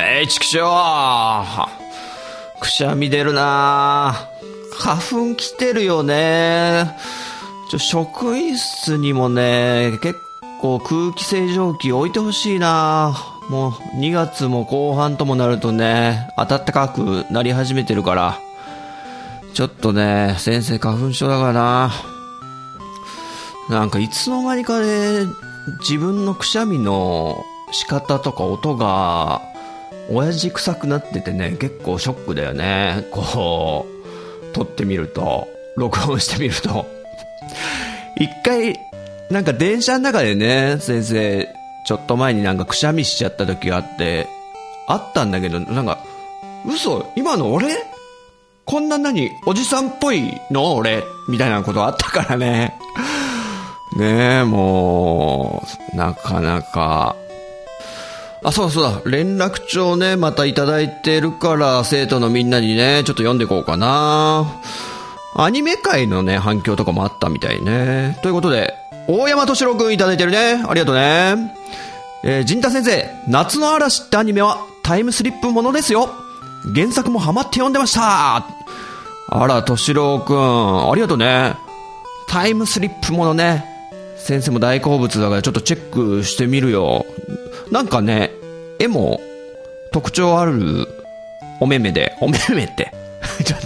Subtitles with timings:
[0.00, 1.42] えいちくしょ
[2.56, 2.60] う。
[2.60, 4.14] くしゃみ出るな。
[4.78, 6.96] 花粉来てるよね。
[7.68, 10.20] ちょ職員室にもね結
[10.60, 13.16] 構空気清浄機置いてほしいな。
[13.48, 18.38] もう2月も後半ともなるとね暖かくなり始めてるから。
[19.52, 21.90] ちょっとね先生花粉症だからな。
[23.68, 25.26] なんかいつの間にかね
[25.80, 29.42] 自分のくしゃみの仕方とか音が
[30.10, 33.06] 親父臭くなっててね結構ショックだよね。
[33.10, 33.86] こ
[34.50, 36.86] う撮ってみると録音してみると。
[38.16, 38.78] 一回
[39.30, 41.48] なんか電車の中でね先生
[41.86, 44.26] ちょっと前になんかくしゃみしちゃった時があって
[44.86, 45.98] あったんだけどなんか
[46.66, 47.76] 嘘今の俺？
[48.64, 50.76] こんな何おじさんっぽいの？
[50.76, 51.02] 俺？
[51.28, 52.74] みたいなことあったからね。
[53.96, 55.62] ねえ、も
[55.92, 57.16] う、なかなか。
[58.42, 59.00] あ、そうだそうだ。
[59.04, 64.60] 連絡帳ね、またいただいてるから、生徒のみんなにね、ちょっと読んでいこうかな。
[65.34, 68.18] アニメ界のね、反響とかもあったみたいね。
[68.22, 68.74] ということで、
[69.08, 70.62] 大山敏郎くんいただいてるね。
[70.66, 71.54] ありがとうね。
[72.24, 76.10] えー、陣太先生、夏の嵐ってアニメはタイムスリップものですよ。
[76.74, 78.36] 原作もハマって読んでました。
[79.30, 81.54] あら、敏郎くん、ありがとうね。
[82.28, 83.64] タイムスリップものね。
[84.16, 87.06] 先生も大好物だからちょっとチェックしてみるよ。
[87.70, 88.30] なんかね、
[88.78, 89.20] 絵も
[89.92, 90.88] 特徴ある
[91.60, 92.92] お目目で、お目目って。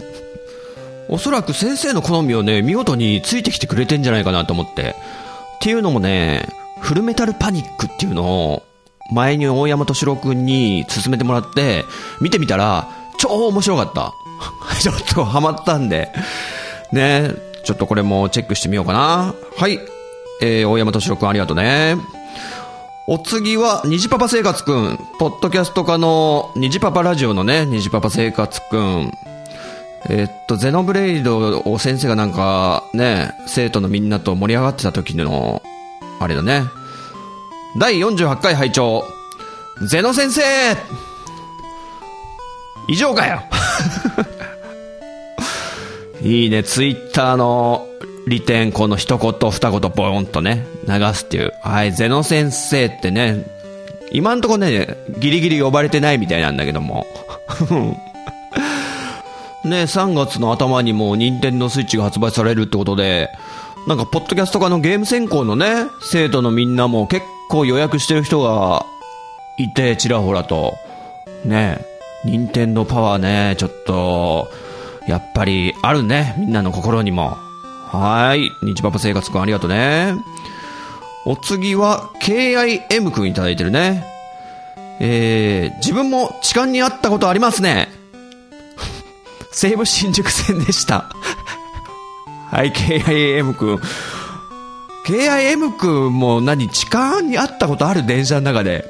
[1.08, 4.82] おそらく先生の好みをね、見事についてきてくれてんじゃないかなと思って。
[4.82, 6.48] っていうのもね、
[6.80, 8.62] フルメタルパニックっていうのを、
[9.12, 11.84] 前に大山敏郎くんに勧めてもらって、
[12.20, 14.12] 見てみたら、超面白かった。
[14.80, 16.10] ちょっとハマったんで。
[16.92, 17.30] ね、
[17.64, 19.34] ちょっとこれもチェックしてみようかな。
[19.56, 19.78] はい。
[20.40, 21.96] えー、大山敏郎くんありがとうね。
[23.12, 24.98] お次は、虹パパ生活くん。
[25.18, 29.12] ポッドキャスト化の虹パパラジオのね、虹パパ生活くん。
[30.08, 35.62] え、っと、ゼノブレイドを先生がなんか、ね、生徒のみんなと盛り上がってた時の、
[36.20, 36.62] あれだね。
[37.78, 39.04] 第48回拝聴
[39.90, 40.40] ゼノ先生
[42.88, 43.42] 以上かよ
[46.24, 47.86] いいね、ツイッターの
[48.26, 51.52] 利点、この一言二言ボヨンとね、流すっていう。
[51.62, 53.44] はい、ゼノ先生ってね、
[54.12, 57.06] 今んとこね、ギリギリ呼ばれてないみたいなんだけども。
[59.64, 63.30] ね、3月の頭にもう任天堂スイッチが発売されるってことで、
[63.86, 68.86] なんか、ポッドキャスト化のゲーム専攻のね、生徒のみんなも結構予約してる人が
[69.56, 70.74] いて、ちらほらと。
[71.44, 71.78] ね、
[72.24, 74.48] 任天堂パワーね、ちょっと、
[75.08, 77.36] やっぱりあるね、みんなの心にも。
[77.92, 78.50] はい。
[78.62, 80.14] 日パパ生活くんありがとうね。
[81.26, 84.02] お次は、KIM くんいただいてるね。
[84.98, 87.88] えー、自分も痴漢にあったことありますね。
[89.52, 91.10] 西武新宿線でした。
[92.50, 93.80] はい、KIM くん。
[95.04, 98.86] KIM くんも何、痴漢にあったことある電車の中で。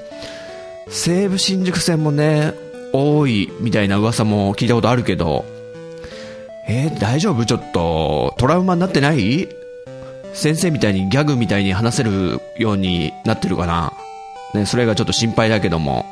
[0.89, 2.55] 西武新宿線もね、
[2.93, 5.45] 多いみたいな噂も聞いたことあるけど、
[6.67, 7.45] えー、大丈夫？
[7.45, 9.49] ちょっと、トラウマになってない？
[10.35, 13.93] 先生みたいにギャグみたいに話せるようになってるかな？
[14.55, 16.07] ね、それがちょっと心配だけども。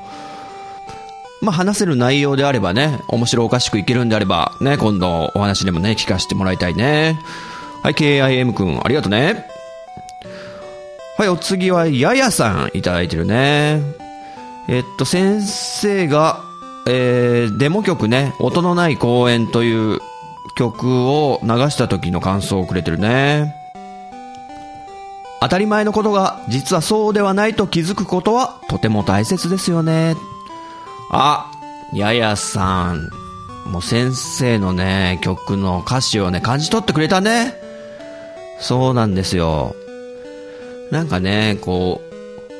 [1.42, 7.18] まあ、話せる内容であればね、面白おかしくいけるんであれば、ね、今度お話でもね、聞かせてもらいたいね。
[7.82, 9.46] はい、KIM くん、ありがとうね。
[11.16, 13.80] はい、お次は、ややさんいただいてるね。
[14.68, 16.42] えっと、先生が、
[16.86, 19.98] えー、デモ曲ね、音のない公演という
[20.54, 23.54] 曲を流した時の感想をくれてるね。
[25.40, 30.14] 当たり前のことが実はそうではないと気づくことはとても大切ですよね。
[31.10, 31.50] あ、
[31.92, 33.10] ややさん。
[33.66, 37.54] もう先生のね、曲の歌詞をね、感じ取ってくれたね。
[38.58, 39.74] そうなんですよ。
[40.90, 42.00] なんかね、こ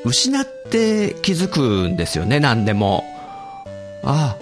[0.03, 3.03] う、失って気づくんですよね、何でも。
[4.03, 4.35] あ、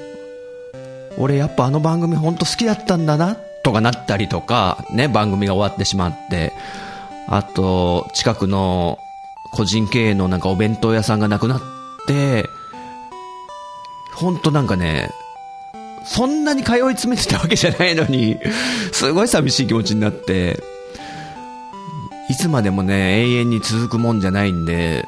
[1.20, 6.54] 俺やっぱあの番組ほんと好きだったんだな、とかなったりとか、ね、番組が終わってしまって、
[7.28, 8.98] あと、近くの
[9.52, 11.62] 個人経営のなんかお弁当屋さんがなくなっ
[12.08, 12.50] て、
[14.16, 15.12] ほんとなんかね、
[16.06, 18.40] そんなに通い詰めてたわけじゃないのに、
[18.92, 20.64] すごい寂しい気持ちになって、
[22.30, 25.08] いつまでもね、永遠に続くもんじゃないんで、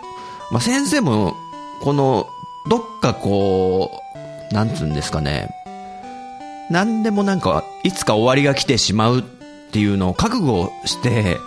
[0.52, 1.36] まあ、先生も、
[1.82, 2.28] この、
[2.70, 4.02] どっかこ
[4.52, 5.50] う、なんつうんですかね、
[6.72, 9.24] なんでもなんか、いつか終わりが来てしまうっ
[9.72, 11.38] ていうのを覚悟して、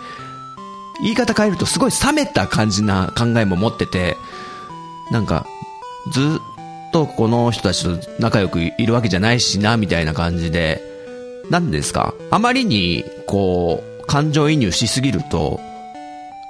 [1.01, 4.15] 言い方変えるとすごい冷めた感じな考えも持ってて、
[5.11, 5.47] なんか、
[6.13, 10.79] ずっとこの人たちと仲良くいるわけじゃないしな、みたいな感じで、
[11.49, 12.13] なんですか？
[12.29, 15.59] あまりに、こう、感情移入しすぎると、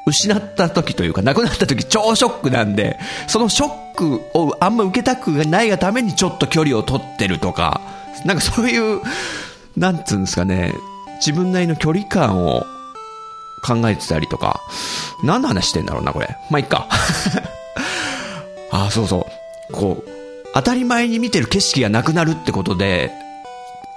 [0.05, 7.81] 失った時というか、亡くなった時超ショックなんで、そのショックをあんま受けたくないがためにちょっと距離を取ってるとか、
[8.23, 9.01] なんかそういう、
[9.77, 10.73] なんつうんですかね、
[11.17, 12.65] 自分なりの距離感を
[13.63, 14.61] 考えてたりとか、
[15.23, 16.37] 何の話してんだろうな、これ。
[16.49, 16.87] まあ、いっか。
[18.71, 19.27] あ、そうそ
[19.69, 19.73] う。
[19.73, 20.09] こう、
[20.53, 23.11] 当たり前に見てる景色がなくなるってことで、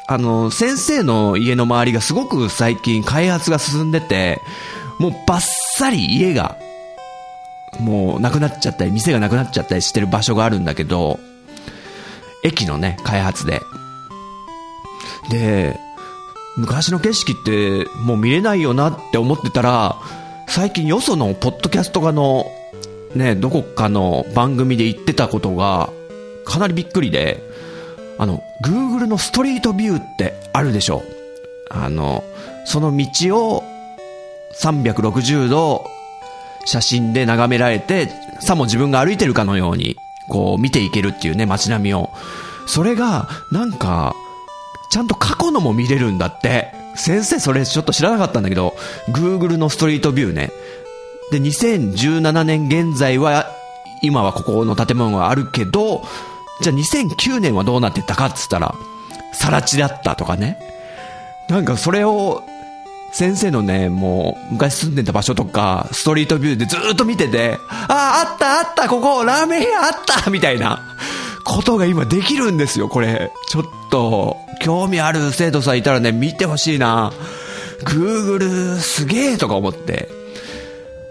[0.07, 4.41] あの、先生の家の周りがすごく最近開発が進んでて、
[4.99, 5.43] もうバッ
[5.77, 6.57] サリ家が、
[7.79, 11.21] もうなくなっちゃったり、店がなくなっちゃったりしてる場所があるんだけど、
[12.43, 13.61] 駅のね、開発で。
[15.31, 15.79] で、
[16.57, 19.97] 昔の景色ってもう見れないよなって思ってたら、
[20.49, 22.47] 最近よそのポッドキャスト家の
[23.15, 25.91] ね、どこかの番組で言ってたことが、
[26.45, 27.43] かなりびっくりで、
[28.19, 31.03] あの、Google のストリートビューってあるでしょ
[31.71, 32.25] あの、
[32.65, 33.65] その道を
[34.61, 35.85] 360度
[36.65, 38.09] 写真で眺められて、
[38.41, 39.97] さも自分が歩いてるかのように、
[40.29, 42.11] こう見ていけるっていうね、街並みを。
[42.67, 44.15] それが、なんか、
[44.91, 46.73] ちゃんと過去のも見れるんだって。
[46.97, 48.75] 先生それちょっと知らなかったんだけど、
[49.11, 50.51] Google のストリートビューね。
[51.31, 53.47] で、2017年現在は、
[54.03, 56.03] 今はここの建物があるけど、
[56.61, 58.75] じゃあ2009年はどうなってたかっつったら、
[59.33, 60.59] さら地だったとかね。
[61.49, 62.43] なんかそれを、
[63.13, 70.83] 先生のね、もう、昔住んでた場所とか、ストリートビューでずーっと見てて、ああ、あったあった、ここ、ラーメン屋あったみたいな、
[71.49, 73.33] ことが今できるんですよ、これ。
[73.49, 77.11] ちょっと、興味ある生徒さんいたらね、見てほしいな。
[77.85, 80.09] Google すげえとか思って。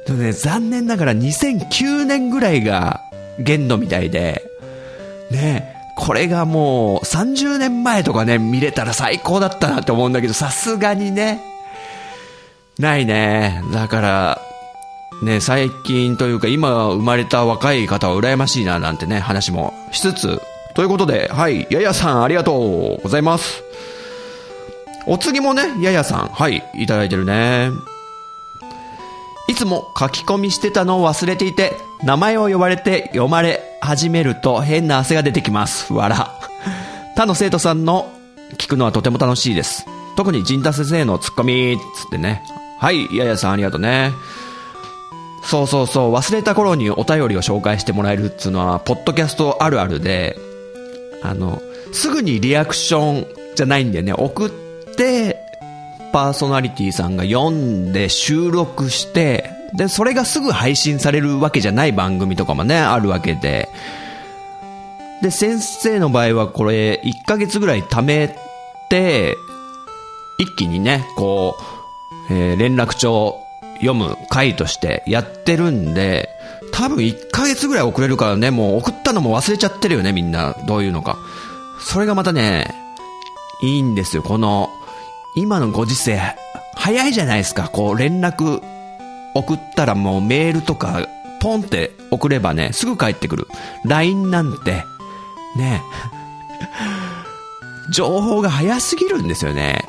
[0.05, 3.01] でね、残念ながら2009年ぐらいが
[3.39, 4.43] 限度みたいで、
[5.31, 11.41] ねこれがもう30年前とかね、見れたら最高だったなって思うんだけど、さすがにね、
[12.77, 13.63] ないね。
[13.73, 14.41] だから、
[15.21, 20.41] ね、最近というか今生まれた若い方は羨ましいななんてね、話もしつつ、
[20.75, 23.63] ということで、はい、ややさんありがとうございます。
[25.07, 27.71] お次もね、ややさん、はい、いただいてるね。
[29.47, 31.73] いつも書き込みしてたのを忘れていて、
[32.03, 35.93] 名前を呼ばれて読まれ始めると変な汗が出てきます。
[35.93, 36.37] わら。
[37.15, 38.11] 他の生徒さんの
[38.57, 39.85] 聞くのはとても楽しいです。
[40.15, 42.43] 特に陣田先生のツッコミ、つってね。
[42.79, 44.11] はい、ややさんありがとうね。
[45.43, 50.37] そうそうそう、忘れた頃にお便りを紹介してもらえるっつうのは、ポッドキャストあるあるで、
[51.23, 51.61] あの、
[51.93, 54.13] すぐにリアクションじゃないんだよね。
[54.13, 54.49] 送っ
[54.95, 55.37] て、
[56.11, 63.69] パーソナリティさんが読んで収録して、で、それがすぐ配信されるわけじゃない番組とかもね、あるわけで。
[65.21, 68.35] で、先生の場合はこれ、1ヶ月ぐらい貯め
[68.89, 69.35] て、
[70.39, 71.57] 一気にね、こ
[72.29, 73.46] う、えー連絡帳
[73.79, 76.29] 読む回としてやってるんで、
[76.71, 80.55] 多分1ヶ月ぐらい遅れるからね、もう送ったのも忘れちゃってるよね、みんな。
[80.67, 81.17] どういうのか。
[81.79, 82.73] それがまたね、
[83.61, 84.69] いいんですよ、この、
[85.35, 86.19] 今のご時世、
[86.75, 88.61] 早いじゃないですか、こう、連絡
[89.33, 91.07] 送ったらもうメールとか、
[91.39, 93.47] ポンって送ればね、すぐ帰ってくる。
[93.85, 94.83] LINE なんて、
[95.55, 95.81] ね、
[97.91, 99.85] 情報が早すぎるんですよね。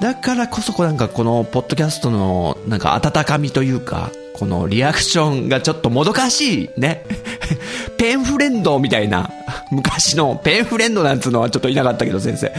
[0.00, 7.04] だからこそ、なんかこの、ポッドキャストの、なんか温かみというか、このリアクションがちょっともどかしいね。
[7.98, 9.30] ペンフレンドみたいな、
[9.70, 12.50] 昔のペンフレンドなんつうのはちょっといなかったけど、先生。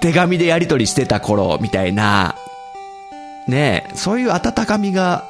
[0.00, 2.34] 手紙でやり取りしてた頃みたいな、
[3.46, 5.24] ね、そういう温かみが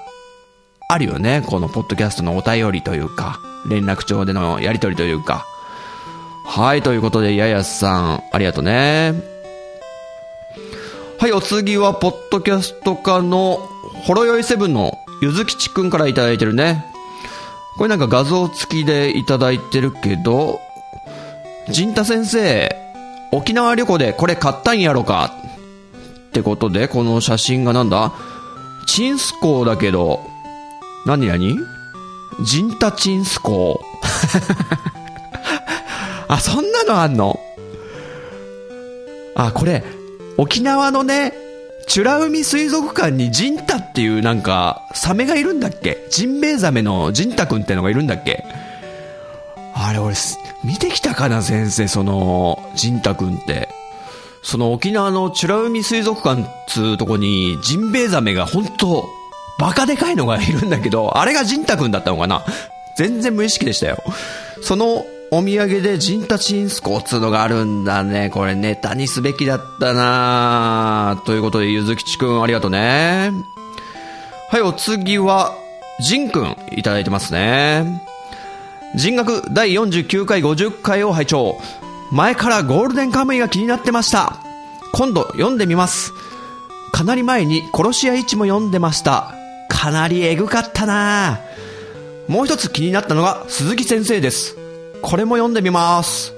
[0.89, 1.43] あるよね。
[1.45, 5.45] このポッドキャストのお便りというか、連絡帳でのやり取りというか。
[6.47, 9.32] はい、ということで、ややさん、ありがとうね。
[11.23, 13.59] はい、お次は、ポッドキャスト家の、
[14.07, 16.85] ほろよいセブンのゆずきちくんからいただいてるね。
[17.79, 20.59] これなんか画像付きでいただいてるけど、
[21.71, 22.77] 陣太先生、
[23.31, 25.33] 沖縄旅行でこれ買ったんやろか？
[26.31, 28.13] ってことで、この写真がなんだ？
[28.89, 30.19] チンスコーだけど、
[31.07, 31.57] 何何？
[32.45, 34.67] ジンタチンスコー。
[36.27, 37.39] あ、そんなのあんの？
[39.37, 39.85] あ、これ、
[40.39, 41.33] 沖縄のね、
[41.95, 46.07] 美ら海水族館にジンタっていうなんか、サメがいるんだっけ？
[46.11, 48.45] ジンベエザメのジンタくんってのがいるんだっけ？
[49.75, 50.15] あれ俺、
[50.65, 53.69] 見てきたかな先生、その、ジンタくんって。
[54.43, 59.09] その沖縄の美ら海水族館っつうとこに、ジンベエザメが本当
[59.59, 62.45] バカでかいのがいるんだけど、あれがジンタくんだったのかな？
[62.97, 64.03] 全然無意識でしたよ。
[64.63, 68.29] そのお土産でジンタチンスコっつうのがあるんだね。
[68.29, 73.33] これネタにすべきだったなということで、ゆずきちくんありがとうね。
[74.51, 75.57] はい、お次は、
[76.03, 78.07] ジンくんいただいてますね。
[78.95, 81.59] 人学第49回50回を拝聴
[82.11, 84.37] 前からゴールデンカムイが気になってました。
[84.93, 86.13] 今度読んでみます。
[86.93, 89.35] かなり前に殺し屋一も読んでました。
[89.71, 91.41] かなりエグかったな
[92.29, 94.59] もう一つ気になったのが鈴木先生です。
[95.03, 96.33] これも読んでみます。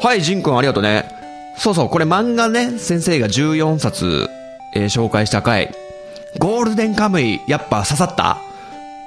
[0.00, 1.08] はい、ジンくんありがとうね。
[1.58, 4.28] そうそう、これ漫画ね、先生が14冊、
[4.74, 5.72] えー紹介した回。
[6.38, 8.38] ゴールデンカムイ、やっぱ刺さった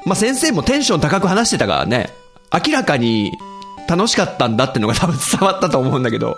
[0.06, 2.10] まあ、先生もテンション高く話してたからね。
[2.54, 3.32] 明らかに
[3.90, 6.38] 楽しかったんだってのが多分伝わったと思うんだけど。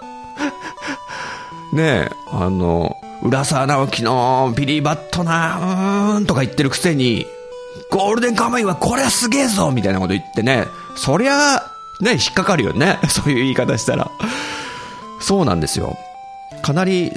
[1.73, 5.57] ねえ、あの、浦沢直樹のビリーバットな、
[6.13, 7.25] うーんとか言ってるくせに、
[7.91, 11.63] ゴールデンカムイはこれはすげえぞみたいなこと言ってね、そりゃ、
[12.01, 12.99] ね、引っかかるよね。
[13.09, 14.09] そういう言い方したら。
[15.19, 15.97] そうなんですよ。
[16.61, 17.11] かなり、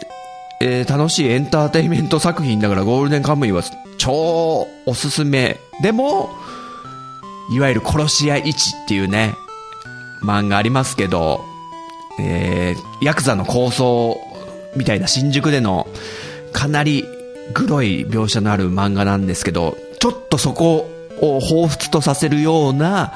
[0.61, 3.63] えー楽しいエンターテインメント作品だからゴールデンカムイは
[3.99, 5.59] 超おすすめ。
[5.83, 6.31] でも、
[7.53, 9.35] いわゆる殺し屋一っていうね、
[10.23, 11.45] 漫画ありますけど、
[12.19, 14.19] えー、ヤクザの構想
[14.77, 15.89] みたいな新宿での
[16.53, 17.05] かなり
[17.55, 20.89] グロい描写のある漫画なんですけど、ちょっとそこ
[21.21, 23.13] を彷彿とさせるような、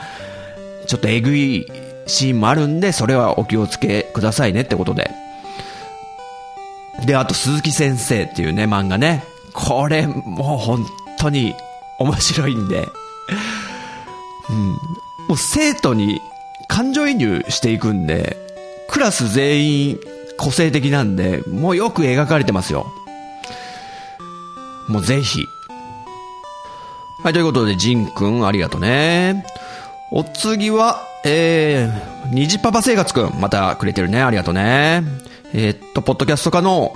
[0.87, 1.67] ちょっとえぐい
[2.07, 5.11] シーンもあるんで、それはお気をつけくださいねってことで。
[7.07, 9.25] で、あと鈴木先生っていうね、漫画ね。
[9.53, 10.87] これ、もう本
[11.19, 11.55] 当に
[11.99, 12.89] 面白いんで。
[14.51, 14.69] うん。
[15.29, 16.21] もう生徒に
[16.69, 18.37] 感情移入していくんで、
[18.89, 20.01] クラス全員
[20.37, 22.87] 個性的なんで、もうよく描かれてますよ。
[24.89, 25.41] もうぜひ。
[27.23, 29.47] はい、ということで、ジンくんありがとね。
[30.11, 34.23] お次は、えー、虹パパ生活くん、またくれてるね。
[34.23, 35.03] ありがとうね。
[35.53, 36.93] えーっと、ポッドキャスト化の、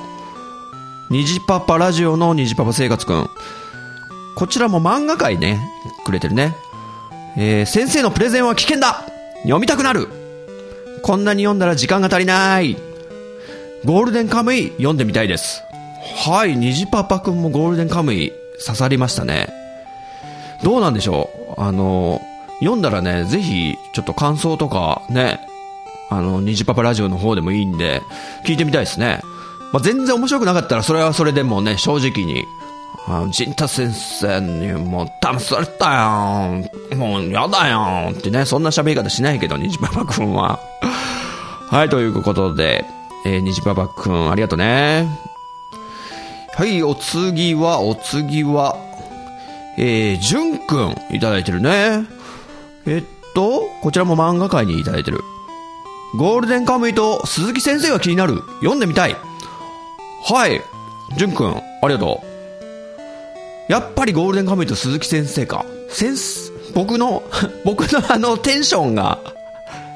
[1.10, 3.28] 虹パパラジオの虹パパ生活くん。
[4.36, 5.58] こちらも漫画界ね、
[6.04, 6.54] くれてるね。
[7.36, 9.04] えー、先生のプレゼンは危険だ
[9.42, 10.08] 読みたくなる
[11.02, 12.76] こんなに読んだら時間が足りない
[13.84, 15.62] ゴールデンカムイ読んでみたいです。
[16.26, 18.32] はい、虹パパくんもゴールデンカムイ
[18.64, 19.48] 刺さりましたね。
[20.64, 21.60] どうなんでしょう？
[21.60, 22.20] あの、
[22.60, 25.40] 読んだらね、ぜひ、ちょっと感想とかね、
[26.10, 28.02] あの、虹パパラジオの方でもいいんで、
[28.44, 29.20] 聞いてみたいですね。
[29.72, 32.44] まあ、全然面白くなかったら、それはそれでもね、正直に、
[33.06, 36.98] あの、陣太先生にもう騙されたやん。
[36.98, 38.12] もうやだやん。
[38.12, 40.58] ってね、そんな喋り方しないけど、虹パパくんは。
[41.70, 42.84] はい、ということで、
[43.26, 45.06] えー、虹パパくん、ありがとうね。
[46.54, 48.76] はい、お次は、お次は、
[49.76, 52.17] えー、じゅんくん、いただいてるね。
[52.88, 53.04] えっ
[53.34, 55.20] と、こちらも漫画界にいただいてる。
[56.16, 58.42] ゴールデンカムイと鈴木先生が気になる。
[58.60, 59.16] 読んでみたい。
[60.24, 60.62] はい。
[61.18, 62.22] じゅんくん、ありがと
[63.68, 63.72] う。
[63.72, 65.66] やっぱりゴールデンカムイと鈴木先生か。
[65.90, 67.22] センス、僕の、
[67.64, 69.18] 僕のあのテンションが、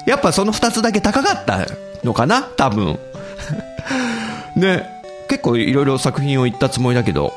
[0.05, 1.65] やっぱその二つだけ高かった
[2.03, 2.43] のかな？
[2.43, 2.99] 多分。
[4.55, 4.87] ね。
[5.27, 7.33] 結構いろいろ作品を言ったつもりだけど。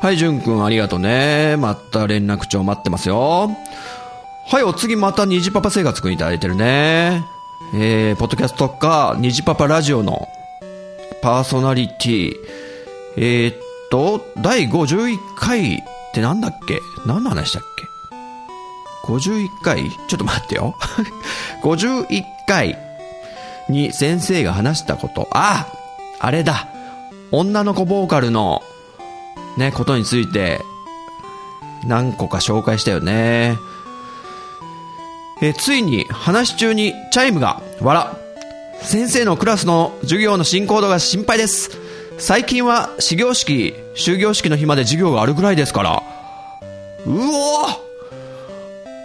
[0.00, 1.56] はい、じゅんくんありがとうね。
[1.56, 3.50] また連絡帳待ってますよ。
[4.48, 7.24] はい、お次また虹パパ生活くんいただいてるね。
[7.74, 10.28] えー、ポッドキャストか、虹パパラジオの
[11.20, 12.32] パーソナリティ。
[13.16, 13.56] えー、っ
[13.90, 15.78] と、第51回っ
[16.14, 16.78] てなんだっけ？
[17.06, 17.64] 何の話だっ
[19.06, 19.90] け ?51 回？
[20.06, 20.76] ちょっと待ってよ。
[21.64, 22.78] 51回
[23.68, 25.28] に先生が話したこと。
[25.32, 25.66] あ
[26.20, 26.68] あれだ
[27.32, 28.62] 女の子ボーカルの
[29.56, 30.60] ね、ことについて
[31.84, 33.58] 何個か紹介したよね。
[35.42, 38.16] えついに話中にチャイムが、わら。
[38.80, 41.70] 先生のクラスの授業の進行度が心配です。
[42.18, 46.02] 最近は始業式、終業式の日まで授業があるぐらいですから。
[47.04, 47.76] うおー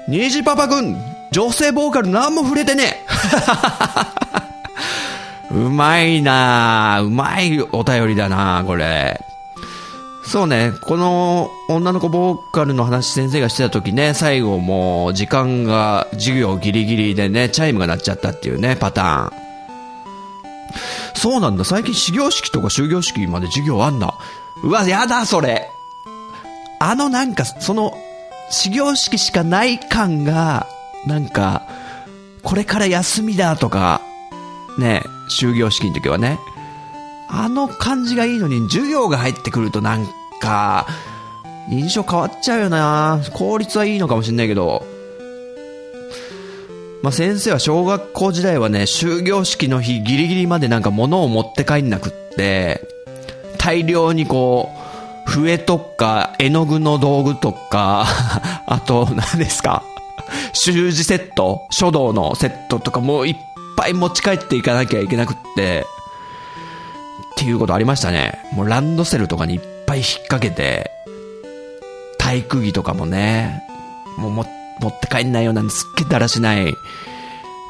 [0.07, 0.95] 虹パパくん、
[1.31, 3.05] 女性ボーカル何も触れてね
[5.51, 9.19] え うまいなうまいお便りだなこれ。
[10.31, 19.31] そうね、この女の子ボーカルの話先生がしてた時ね、最後もう時間が授業ギリギリでね、チャイムが鳴っちゃったっていうね、パターン。
[21.15, 24.17] そうなんだ、最近始業式とか終業式まで授業あんだ。
[24.63, 25.69] うわ、やだ、それ。
[26.79, 27.93] あのなんか、その、
[28.49, 30.65] 始業式しかない感が、
[31.07, 31.63] なんか、
[32.41, 33.99] これから休みだとか、
[34.79, 36.39] ね、終業式の時はね。
[37.27, 40.87] あの感じがいいのに、授業が入ってくるとなんか、
[41.69, 44.85] 印象変わっちゃうよな効率はいいのかもしんないけど。
[47.01, 52.81] まあ、先生は小学校時代はね、終業式の日ギリギリまでなんか物を持って帰んなくって、
[53.57, 54.69] 大量にこ
[55.27, 58.05] う、笛とか、絵の具の道具とか、
[58.67, 59.83] あと、何ですか
[60.53, 63.35] 習字セット書道のセットとかもういっ
[63.75, 65.85] ぱい持ち帰っていかなきゃいけなくって、
[67.31, 68.39] っていうことありましたね。
[68.53, 70.89] もうランドセルとかにいっぱい引っ掛けて、
[72.17, 73.61] 体育着とかもね、
[74.17, 74.45] もう持っ
[74.99, 76.73] て帰んないようなすっげえだらしない、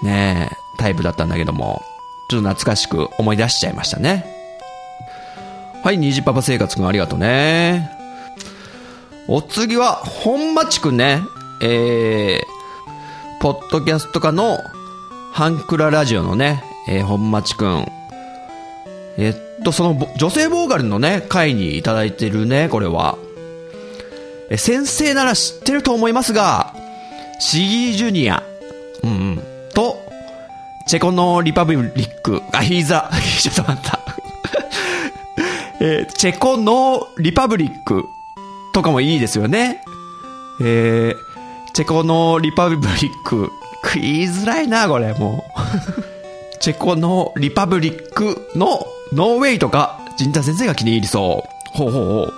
[0.03, 1.81] ねタイプだったんだけども、
[2.29, 4.25] ちょっと懐かしく思い出しちゃいましたね。
[5.83, 7.89] はい、虹パパ生活くんありがとうね。
[9.27, 11.21] お次は、本町くんね。
[11.63, 12.41] えー、
[13.39, 14.59] ポッドキャスト化の
[15.31, 17.87] ハンクララジオのね、えー、本町くん。
[19.17, 23.17] えっと、その女性ボーカルのね、回にいただいてるね、これは。
[24.49, 26.73] え、先生なら知ってると思いますが、
[27.39, 28.43] シギージュニア、
[29.03, 29.41] うんうん、
[29.73, 29.97] と、
[30.87, 33.99] チェコのリパブリック、あ、ヒーザ、 ちょっと待った。
[35.79, 38.05] え、チェコのリパブリック
[38.73, 39.81] とかもいいですよね。
[40.61, 43.49] えー、チェコのリパブリック、
[43.83, 45.45] 食いづらいな、これ、も
[45.97, 46.01] う。
[46.61, 51.77] チェコのリパブリックのノーウェイとか、陣田先生が気に入りそう。
[51.77, 52.33] ほうほうほう。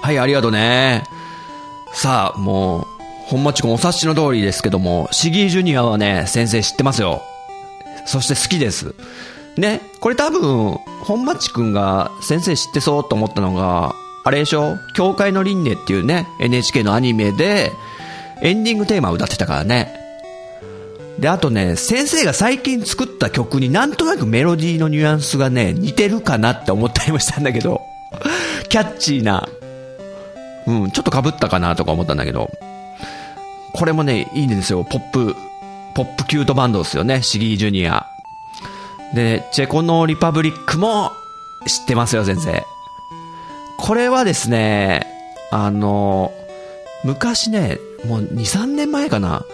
[0.00, 1.02] はい、ありがとうね。
[1.92, 2.84] さあ、もう、
[3.26, 7.22] 本町君お察しの通りですけども、シギージュニアはね、先生知ってますよ。
[8.06, 8.94] そして好きです。
[9.56, 14.76] ね、これ多分、本町君が先生知ってそうと思ったのが、あれでしょ？
[14.94, 17.72] 教会の輪廻っていうね、NHK のアニメで、
[18.42, 20.05] エンディングテーマを歌ってたからね。
[21.18, 27.80] で、あとね、先生が最近作った曲になんとなくメロディーのニュアンスがね、似てるかなって思ったりもしたんだけど、
[28.68, 29.48] キャッチーな、
[30.66, 32.50] うん、ちょっと被ったかなとか思ったんだけど、
[33.72, 35.36] これもね、いいんですよ、ポップ、
[35.94, 38.06] ポップキュートバンドですよね、シギージュニア。
[39.14, 41.12] で、チェコのリパブリックも
[41.66, 42.64] 知ってますよ、先生。
[43.78, 45.06] これはですね、
[45.50, 46.32] あの、
[47.04, 49.44] 昔ね、もう2、3年前かな。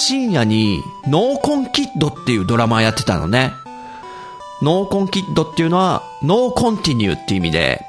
[0.00, 3.52] 深夜にノーコンキッドっていうドラマやってたのね。
[4.62, 7.84] ノーコンキッドっていうのは、ノーコンティニューっていう意味で、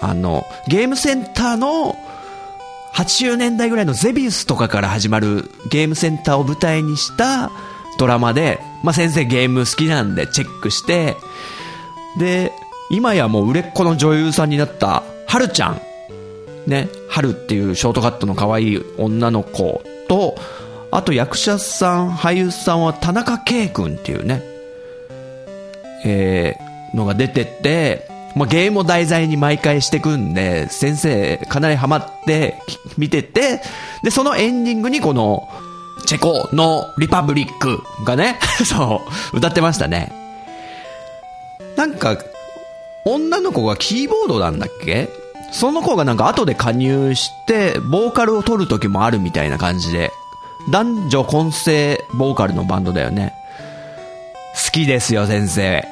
[0.00, 1.96] あの、ゲームセンターの
[2.94, 7.50] 80年代ぐらいのゼビウスとかから始まるゲームセンターを舞台にした
[7.98, 11.16] ドラマで、まあ、先生ゲーム好きなんでチェックして、
[12.18, 12.52] で、
[12.90, 15.80] 今やもう売れっ子の女優さんになった、はるちゃん。
[16.66, 20.36] ね、春っていうショートカットの可愛い女の子と、
[20.94, 24.42] あと役者さん、俳優さんは田中圭君っていうね、
[26.04, 32.54] えー、のが出てて、まあ、ゲームを題材に毎回してくんで、先生かなりハマって
[32.96, 33.60] 見てて、
[34.04, 35.48] で、そのエンディングにこの、
[36.06, 39.02] チェコのリパブリックがね、 そ
[39.32, 40.12] う、歌ってましたね。
[41.74, 42.18] なんか、
[43.04, 45.08] 女の子がキーボードなんだっけ？
[45.50, 50.12] その子がなんか後で加入して、ボーカルを取る時もあるみたいな感じで、
[50.70, 53.34] 男女混成ボーカルのバンドだよね。
[54.64, 55.84] 好きですよ、先生。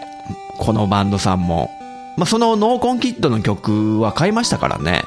[0.59, 1.71] このバンドさんも。
[2.17, 5.03] まあ、そのノーコンキッドの曲は買いましたからね。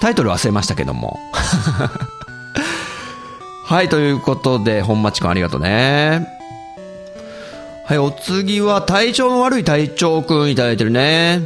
[0.00, 1.18] タイトル忘れましたけども。
[3.64, 6.26] はい、ということで、本町くんありがとうね。
[7.84, 11.42] はい、お次は体調の悪い隊長くんいただいてるね。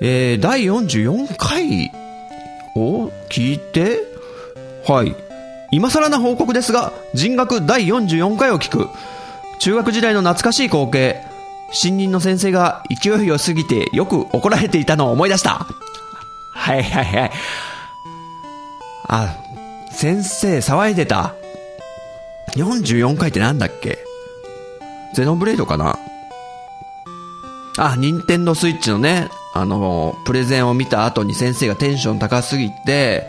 [0.00, 1.92] えー、第44回
[2.74, 4.00] を聞いて、
[4.86, 5.14] はい。
[5.70, 8.88] 今更な報告ですが、人学第44回を聞く。
[9.60, 11.24] 中学時代の懐かしい光景。
[11.72, 15.66] 新任の先生が勢い良すぎてよく怒られていたのを思い出した。
[16.52, 17.30] はいはいはい。
[19.06, 19.36] あ、
[19.92, 21.34] 先生騒いでた。
[22.56, 23.98] 44回ってなんだっけ？
[25.14, 25.96] ゼノブレードかな？
[27.78, 33.28] あ、ニンテンドスイッチのね、あの、プレゼンを見た後に先生がテンション高すぎて、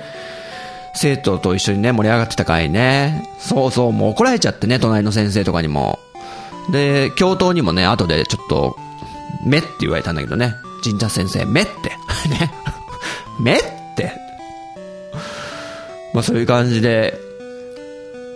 [0.93, 3.23] 生徒と一緒にね、盛り上がってた回ね。
[3.39, 5.99] そうそう、もう怒られちゃってね、隣の先生とかにも。
[6.71, 8.75] で、教頭にもね、後でちょっと、
[9.45, 10.53] めって言われたんだけどね。
[10.83, 11.71] 陣田先生、目って。
[12.29, 12.51] ね。
[13.39, 13.63] 目っ
[13.95, 14.11] て。
[16.13, 17.17] まあそういう感じで、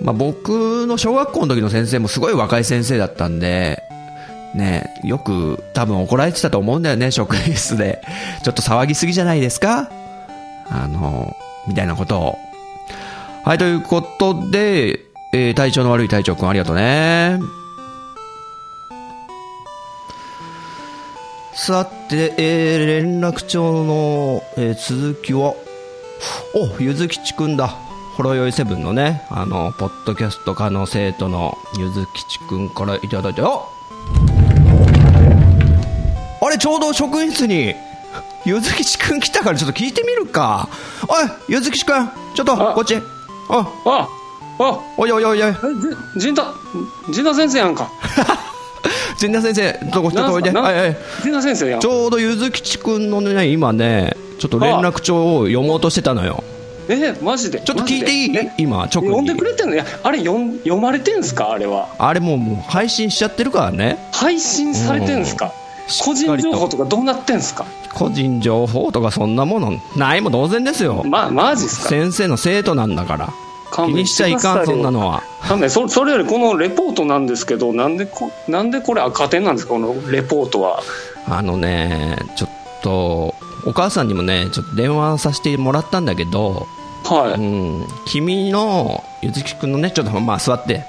[0.01, 3.83] まあ僕の小学校の時の先生もすごい若い先生だったんで、
[4.55, 8.01] ね、よく多分怒られてたと思うんだよね、職員室で。
[8.43, 9.89] ちょっと騒ぎすぎじゃないですか？
[10.69, 11.35] あの、
[11.67, 12.37] みたいなことを。
[13.45, 17.39] はい、ということで、えー体調の悪い隊長くんありがとうね。
[21.53, 25.53] さて、えー連絡帳の、えー続きは、
[26.55, 27.67] お、ゆずきちくんだ。
[28.17, 33.61] ほろよいセブンのね、あの、ポッドキャスト科の生徒のゆずきちくんからいただいて、あ
[36.41, 37.75] あれ、ちょうど職員室に、
[38.43, 40.67] ゆずきちくん来たからちょっと聞いてみるか。
[41.07, 42.95] おい、ゆずきちくん、ちょっと、あこっち。
[43.49, 44.07] おい、あ
[44.59, 45.49] あおいおいおいおい。
[45.49, 45.53] え
[46.15, 46.53] じ陣田
[47.11, 47.89] 陣田先生やんか
[49.17, 50.51] 陣田先生、どこちょっとおいで？
[50.51, 50.73] なんすか？
[50.77, 50.97] はいはい。
[51.23, 56.43] 陣田先生やんちょうどゆずきちくんのね、今ね、ちょっと連絡帳を読もうとしてたのよ。
[56.87, 57.61] えマジで？
[57.61, 58.49] ちょっと聞いていい？
[58.59, 59.45] 今、直読んでにく。
[59.45, 59.75] れてんの？
[59.75, 61.51] いやあれ読ん読まれてんすか？
[61.51, 63.97] あれはあれもうもう配信しちゃってるからね。
[64.13, 65.51] 配信されてんすか？
[66.03, 67.65] 個人情報とかどうなってんすか？
[67.93, 71.03] 個人情報とかそんなものないも同然ですよ。
[71.05, 71.89] まマジっすか？
[71.89, 73.29] 先生の生徒なんだから。
[73.71, 75.21] 気にしちゃいかん、そんなのは。
[75.41, 79.73] 勘それよりこのレポートなんですけどなんでこなんでこれ赤点なんですか？
[79.73, 80.81] このレポートは。
[81.27, 82.49] あのね、ちょっ
[82.83, 83.33] と、
[83.65, 86.67] お母さんにもね、ちょっと電話させてもらったんだけど、
[87.03, 87.43] はい、う
[87.83, 90.85] ん、君の、ゆずきくんのね、ちょっとまあ座って、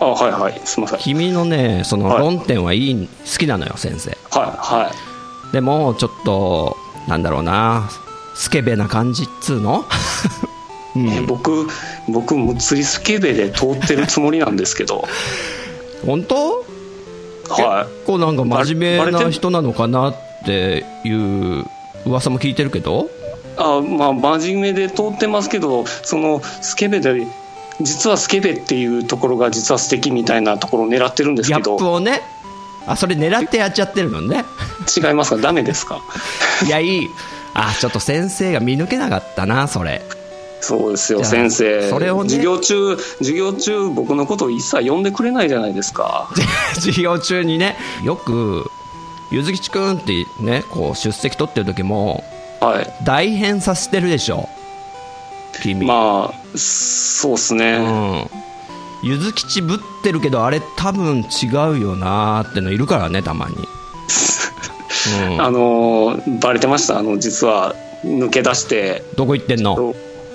[0.00, 0.60] あはいはい。
[0.64, 0.96] すいません。
[0.96, 2.18] はい君のね、そのはい。
[2.20, 4.16] 論点はいい、好きなのよ、先生。
[4.30, 6.76] はいでも、ちょっと、
[7.08, 7.88] なんだろうな、
[8.34, 9.84] スケベな感じっつうの？
[10.94, 11.08] うん。
[11.08, 11.66] え僕
[12.08, 15.06] 僕も釣りスケベで通ってるつもりなんですけど。
[16.06, 16.64] 本当？
[17.48, 17.92] はい。
[17.94, 21.64] 結構なんか真面目な人なのかなっていう
[22.06, 23.08] 噂も聞いてるけど？
[23.56, 27.26] あまあ真面目で通ってますけどそのスケベで
[27.80, 32.22] 実はスケベっていうところが実は素敵みたいなところを狙ってるんですギャけどップをね。
[32.86, 34.44] あそれ狙ってやっちゃってるのね。
[34.96, 35.36] 違いますか？
[35.36, 36.00] ダメですか？
[36.66, 37.10] いやいい。
[37.54, 40.02] あちょっと先生が見抜けなかったなそれ。
[40.60, 41.88] そうですよ先生。
[41.88, 42.30] それをね。
[42.30, 46.28] 授業中授業中僕のことを一切呼んでくれないじゃないですか。
[46.74, 48.68] 授業中にねよく
[49.30, 52.24] ゆずきちくんってねこう出席取ってる時も
[52.60, 52.90] はい。
[53.04, 54.48] 代変させてるでしょ
[55.62, 55.86] 君。
[55.86, 59.10] まあそうっすね、うん。
[59.10, 63.54] ゆずきちぶってるけどあれ多分違うよなーってのいるからねたまに、
[65.30, 66.98] うん、あのーバレてました？
[66.98, 69.04] あの実は抜け出して。
[69.16, 69.94] どこ行ってんの？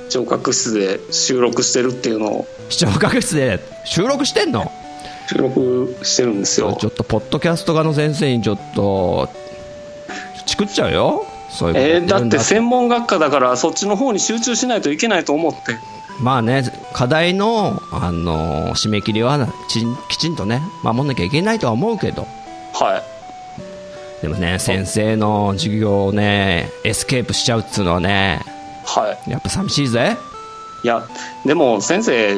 [0.09, 2.47] 聴覚室で収録してるっていうのを。
[2.69, 3.59] 視聴覚室で？
[3.85, 4.71] 収録してんの？
[5.27, 6.77] 収録してるんですよ。
[6.79, 9.29] ちょっとポッドキャスト科の先生にちょっと
[10.45, 12.39] チクっちゃうよそういうえーだって。
[12.39, 15.77] 専門学科だからそっちの方に集中しないといけないと思って。
[16.19, 16.63] まあね
[16.93, 19.47] 課題の、あの締め切りは
[20.09, 22.27] きちんとね守んなきゃいけないとは思うけど。
[22.73, 24.23] はい。
[24.23, 28.41] でもね先生の授業をねエスケープしちゃうっつうのはね
[28.85, 29.31] はい。
[29.31, 30.17] やっぱ寂しいぜ。
[30.83, 31.07] いや
[31.45, 32.35] でも先生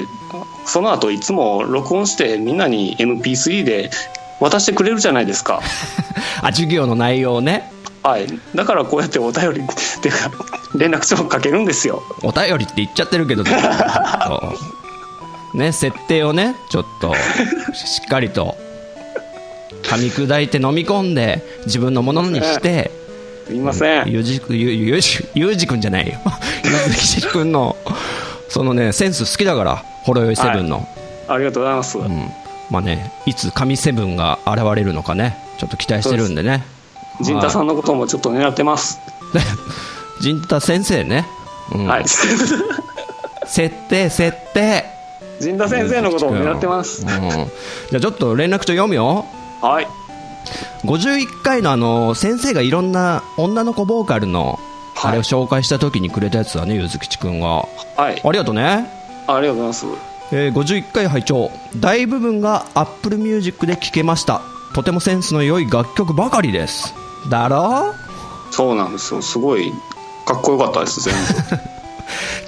[0.65, 3.89] その後いつも録音してみんなに MP3 で
[4.39, 5.61] 渡してくれるじゃないですか。
[6.41, 7.71] あ授業の内容をね
[8.05, 8.27] はい。
[8.53, 9.65] だからこうやってお便り っ
[10.01, 10.31] ていうか
[10.75, 12.03] 連絡帳を書けるんですよ。
[12.21, 13.51] お便りって言っちゃってるけどね。
[15.71, 17.15] 設定をねちょっと
[17.73, 18.55] しっかりと
[19.83, 22.91] 噛み砕いて飲み込んで自分のものにして
[23.47, 24.11] すいません。
[24.11, 26.19] ゆうじくゆゆうじゆうじくんじゃないよ。
[26.63, 27.75] ゆずきちくんの
[28.49, 30.87] そのねセンス好きだからほろ酔いセブンの、
[31.27, 32.31] ありがとうございます、うん。
[32.69, 36.74] まあねいつ神セブンが現れるのかねちょっと期待してるんでね
[37.21, 38.99] 陣太さんのこともちょっと狙ってます。
[39.33, 39.39] で
[40.21, 41.27] 陣太先生ね、
[41.73, 41.87] うん。
[41.87, 42.05] はい。
[42.07, 44.85] 設定設定。
[45.39, 47.01] 陣太先生のことを狙ってます。
[47.01, 49.25] うん、じゃあちょっと連絡帳読むよ。
[49.61, 49.87] はい。
[50.85, 54.59] 51回のあの先生がいろんな女の子ボーカルの
[54.93, 55.11] はい。
[55.11, 57.67] あれを紹介した時にくれたやつだねゆずきちくんが。
[57.97, 58.21] はい。
[58.23, 58.89] ありがとうね、
[59.27, 59.85] ありがとうございます。
[60.31, 61.51] えー51回拝聴。
[61.77, 64.41] 大部分が Apple Music で聴けました。
[64.75, 66.93] とてもセンスの良い楽曲ばかりです
[67.29, 67.93] だろ？
[68.51, 69.21] そうなんですよ。
[69.21, 69.71] すごい
[70.25, 71.75] かっこよかったです全部。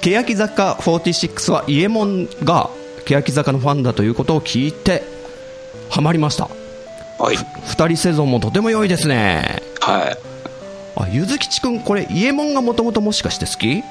[0.00, 2.70] 欅坂46は伊右衛門が
[3.04, 5.02] 欅坂のファンだということを聞いて
[5.90, 6.48] ハマりました。
[7.18, 7.36] はい。
[7.66, 9.62] 二人セゾンもとても良いですね。
[9.80, 10.18] はい。
[10.96, 13.82] あゆずきちくんこれ伊右衛門がもともともしかして好き？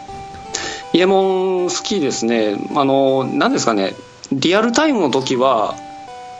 [0.93, 2.55] イエモン好きですね。
[2.75, 3.93] あの何ですかね。
[4.31, 5.75] リアルタイムの時は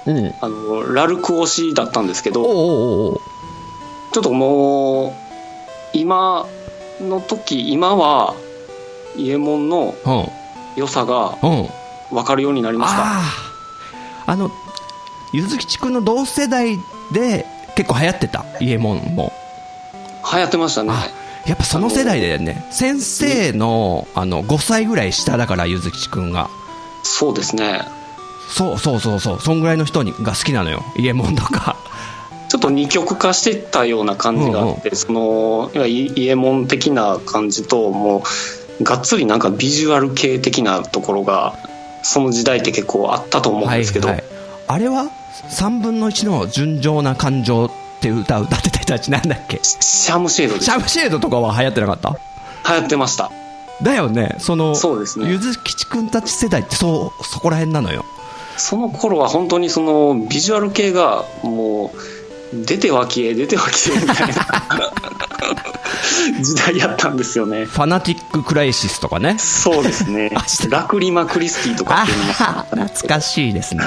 [0.06, 0.28] うん。
[0.28, 3.22] おあのラルク推しだったんですけどおうおうおう
[4.12, 5.14] ちょっともう
[5.94, 6.46] 今
[7.02, 8.36] の時今は
[9.16, 10.28] 伊右衛門のうん。
[10.76, 11.70] 良さがうん。
[12.12, 13.04] 分かるようになりましたあ
[14.28, 14.32] あ。
[14.32, 14.52] あの、
[15.34, 16.78] ゆずきちくんの同世代
[17.12, 19.34] で結構流行ってた、伊右衛門も。
[20.32, 21.08] 流行ってましたねあ
[21.48, 22.66] やっぱその世代だよね。
[22.72, 26.50] 先生の、あの、5歳ぐらい下だから、ゆずきちくんが。
[27.04, 27.82] そうですね
[28.50, 29.42] そうそうそうそう。
[29.42, 30.84] そんぐらいの人にが好きなのよ。
[30.96, 31.78] 伊右衛門とか。
[32.50, 38.24] ちょっと二極化してたような感じがあって、そのいわゆる伊右衛門的な感じとも
[38.80, 41.56] うがっつりなんかビジュアル系的なところが
[42.04, 44.26] その時代って結構あったと思うんですけど、はいはい、
[44.68, 45.10] あれは
[45.50, 49.60] ？3分の1の純情な感情って歌を歌ってた人たちなんだっけ？
[49.64, 50.66] シャムシェードです。
[50.66, 52.18] シャムシェードとかは流行ってなかった？
[52.76, 53.30] 流行ってました。
[53.82, 54.36] だよね。
[54.40, 55.30] そのそうですね。
[55.30, 58.06] ゆずきちくんたち世代ってそうそこら辺なのよ。
[58.58, 61.98] その頃は本当にそのビジュアル系がもう
[62.54, 64.94] 出ては消え出ては消えみたいな。
[66.42, 67.66] 時代やったんですよね。
[67.66, 69.38] ファナティック・クライシスとかね。
[69.38, 70.32] そうですね。
[70.70, 73.84] ラクリマ・クリスティとかあってい懐かしいですね。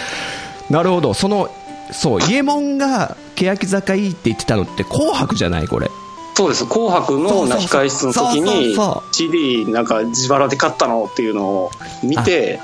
[0.70, 1.14] なるほど。
[1.14, 1.50] その
[1.92, 5.90] そう伊右衛門が欅坂いいって言ってたのって紅白じゃないこれ。
[6.34, 8.76] そうです「紅白」のな控え室の時に
[9.12, 11.70] CD なんか自腹で買ったのっていうのを
[12.02, 12.60] 見て。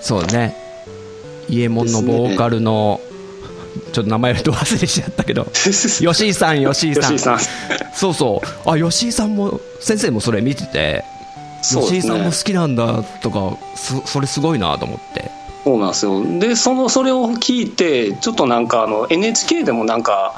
[0.00, 0.56] そうね。
[1.48, 3.00] 伊右衛門のボーカルの、
[3.92, 5.46] ちょっと名前と忘れちゃったけど。
[5.52, 7.38] 吉井さん吉井さん。
[7.94, 8.70] そうそう。
[8.70, 11.04] あ吉井さんも先生もそれ見てて、
[11.62, 15.30] 吉井さんも好きなんだとかそそれすごいなと思って。
[15.64, 16.24] そうなんですよ。
[16.38, 20.34] でそのそれを聞いてちょっとなんかあの NHK でもなんか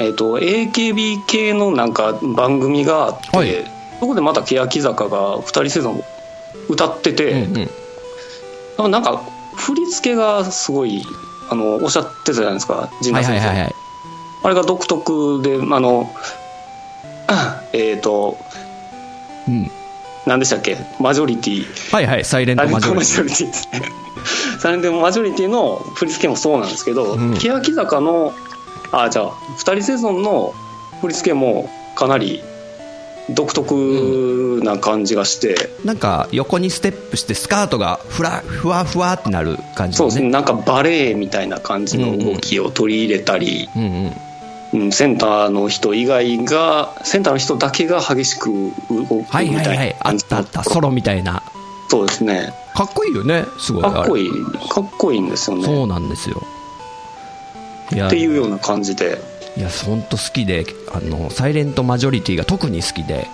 [0.00, 3.64] えっ、と AKB 系のなんか番組があって、はい。
[4.00, 6.04] そこでまた欅坂が2人セゾン
[6.68, 7.68] 歌ってて、うん
[8.84, 8.90] うん。
[8.90, 9.22] なんか
[9.56, 11.04] 振り付けがすごい
[11.50, 13.74] あのおっしゃってたじゃないですか陣はい内先生、はいはいはい
[14.40, 16.08] あれが独特であの
[17.72, 18.38] えっ、と
[19.48, 19.70] うん。
[20.26, 21.92] 何でしたっけマジョリティ。
[21.92, 23.82] はいはいサイレントマジョリティですね。
[24.60, 27.34] サイレントマジョリティの振り付けもそうなんですけど、うん。
[27.34, 28.32] 欅坂の
[28.92, 30.54] あじゃあ二人セゾンの
[31.00, 32.42] 振り付けもかなり
[33.30, 39.92] 独特な感じがして、ィなんか横にステップしてスカートがふらふわふわってなる感じのね。
[39.92, 40.30] そうですね。
[40.30, 44.06] なんかバレエみたいな感じの動きを取り入れたり、うんうん。
[44.06, 48.50] うんセンターの人以外がセンターの人だけが激しく
[48.90, 51.42] 動くみたはいいはいはいな感じあったあったソロみたいな。
[51.88, 52.52] そうですね。
[52.74, 54.30] かっこいいよねすごいいかっこいい。
[54.68, 55.64] かっこいいんですよね。
[55.64, 56.42] そうなんですよ。
[58.06, 59.18] っていうような感じで
[59.58, 63.26] いや本当好きであのサイレントマジョリティが特に好きで。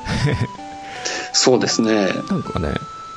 [1.33, 2.07] そうですね。
[2.31, 2.69] なんかね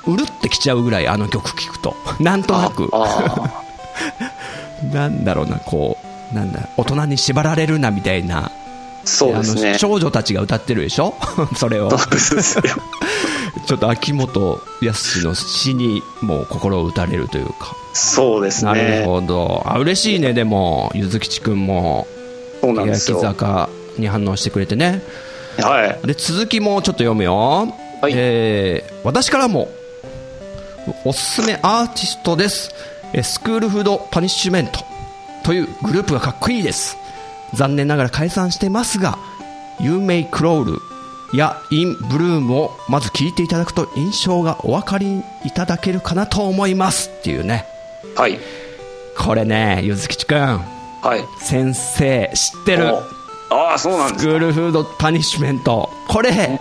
[0.05, 1.95] うるってきちゃうぐらいあの曲聴くと。
[2.19, 2.89] なんとなく。
[2.93, 3.63] あ
[4.93, 5.97] なんだろうなこ
[6.31, 8.45] うなんだ大人に縛られるなみたいな。
[8.47, 8.51] あ
[9.05, 11.13] そうですあねの少女たちが歌ってるでしょ？
[11.55, 11.89] それを。
[13.65, 17.73] ちょっと秋元康の詩にもう心を打たれるというか。
[17.93, 19.63] そうですなるねほど。
[19.65, 22.05] あ嬉しいねでもゆずきちくんも
[22.61, 23.21] 欅よ。
[23.21, 25.01] 坂に反応してくれてね。
[25.59, 26.07] はい。
[26.07, 27.67] で続きもちょっと読むよ、
[28.01, 28.13] はい。
[28.15, 29.69] えー私からも
[31.05, 32.71] おすすめアーティストです。
[33.13, 34.79] えースクールフードパニッシュメント。
[35.43, 36.97] というグループがかっこいいです。
[37.53, 39.17] 残念ながら解散してますが
[39.79, 40.77] 「You May Crawl」
[41.33, 47.09] や「In Bloom」をまず聴いていただくと印象がお分かりいただけるかなと思います。
[47.19, 47.65] っていうね。
[48.15, 48.39] はい。
[49.17, 50.61] これねゆずきちくん
[51.07, 51.25] はい。
[51.39, 52.93] 先生知ってる。
[52.93, 52.97] お。
[53.49, 54.31] ああそうなんですか。
[54.31, 55.89] スクールフードパニッシュメント。
[56.09, 56.59] これ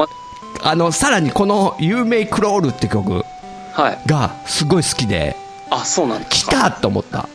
[0.62, 3.24] あのさらにこの「You May Crawl」って曲
[3.72, 4.08] はい。
[4.08, 5.34] がすごい好きで
[5.70, 7.28] あそうなんです来かたと思った。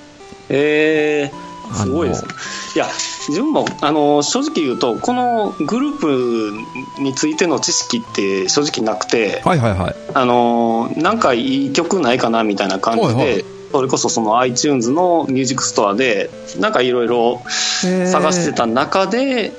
[0.48, 2.32] えー、すごいですね。
[2.76, 2.88] いや
[3.28, 9.96] 自分もあの正直言うとこのグループについての知識って正直なくてはいはいはい。
[10.14, 16.30] あのなんかいい曲ないかなみたいな感じで、はいはいそれこそその iTunes のミュージックストアで
[16.60, 19.52] なんかいろいろ探してた中で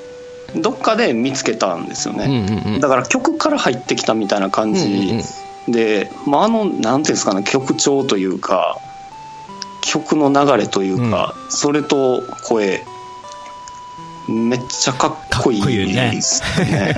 [0.57, 2.81] どっかで見つけたんですようんね、うんうん。
[2.81, 5.25] だから曲から入ってきたみたいな感うんうんじ
[5.69, 8.79] で、まあ、あのなんていうんですかね曲調というか
[9.83, 12.83] 曲の流れというか、それと声
[14.29, 16.13] めっちゃかっこいいいよね。
[16.13, 16.97] いですね。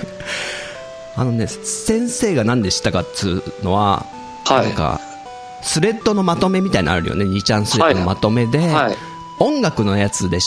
[1.17, 4.07] あのね先生が何で知ったかっつうのは、
[4.45, 4.67] はい。
[4.67, 5.01] なんか
[5.65, 7.25] スレッドのまとめみたいなのあるよね。
[7.25, 8.97] 2ちゃんスレッドのまとめで、はい。
[9.41, 10.39] 音楽のやつで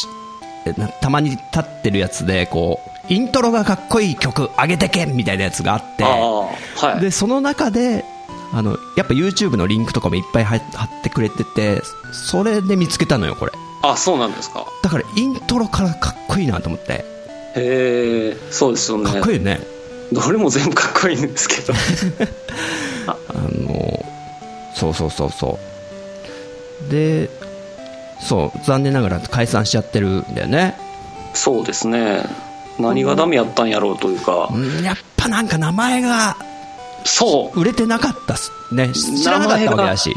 [1.01, 7.01] たまに立ってるやつでこうイントロがかっこいい曲上げてけみたいなやつがあってはい。
[7.01, 8.05] でその中で
[8.53, 11.81] あのやっぱ YouTube のリンクとかもいっぱい貼貼ってくれてて
[12.13, 13.51] それで見つけたのよこれ。
[13.83, 14.65] あそうなんですか。
[14.83, 16.93] だからイントロからかっこいいなと思って。
[16.93, 17.03] へ
[17.55, 19.11] えそうですよね。
[19.11, 19.59] かっこいいよね。
[20.11, 21.73] どれも全部かっこいいんですけど
[24.77, 25.59] そうそうそうそ
[26.87, 26.91] う。
[26.91, 27.29] で
[28.21, 30.75] そう残念ながら解散しちゃってるんだよね。
[31.33, 32.23] そうですね。
[32.79, 34.49] 何がダメやったんやろうというか。
[34.53, 36.37] うんやっぱなんか名前が
[37.03, 37.59] そう。
[37.59, 38.91] 売れてなかったっすね。
[38.93, 40.15] 知らなかったわけだし。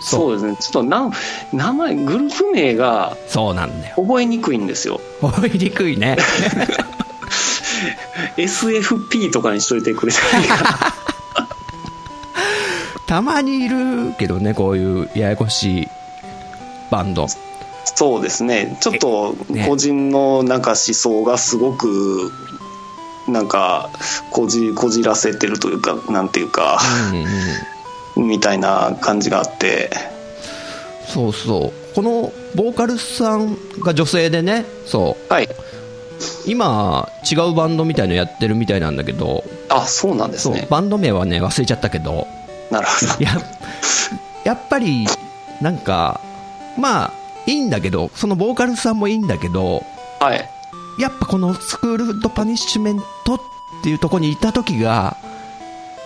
[0.00, 0.38] そう。
[0.40, 0.60] そうですね。
[0.60, 1.10] ちょっとな
[1.54, 3.94] 名前グループ名がそうなんだよ。
[3.96, 5.00] 覚えにくいんですよ。
[5.22, 6.18] 覚えにくいね。
[8.36, 10.62] SFP とかにしといてくれたらいいか。
[10.62, 10.94] な
[13.06, 15.88] たまにいるけどねこういうややこしい
[16.90, 17.26] バンド。
[17.84, 18.76] そうですね。
[18.80, 19.66] ちょっとね。
[19.68, 22.32] 個人のなんか思想がすごく
[23.28, 23.90] なんか
[24.30, 26.78] こじこじらせてるというかなんていうか、
[27.12, 27.26] うんうん
[28.16, 29.90] みたいな感じがあって。
[31.06, 31.94] そうそう。
[31.94, 35.32] このボーカルさんが女性でねそう。
[35.32, 35.48] はい。
[36.46, 39.44] 今違うバンドみたいのやってるみたいなんだけど。
[39.68, 40.66] あそうなんですね。
[40.70, 42.26] バンド名はね忘れちゃったけど
[42.70, 43.24] なるほど。
[43.24, 43.30] や
[44.44, 45.06] やっぱり
[45.60, 46.20] なんか
[46.78, 47.12] まあ
[47.46, 49.82] いいんだけどそのボーカルさんもいいんだけど
[50.20, 50.48] はい。
[50.98, 53.40] やっぱこのスクールドパニッシュメントっ
[53.82, 55.16] ていうところにいた時が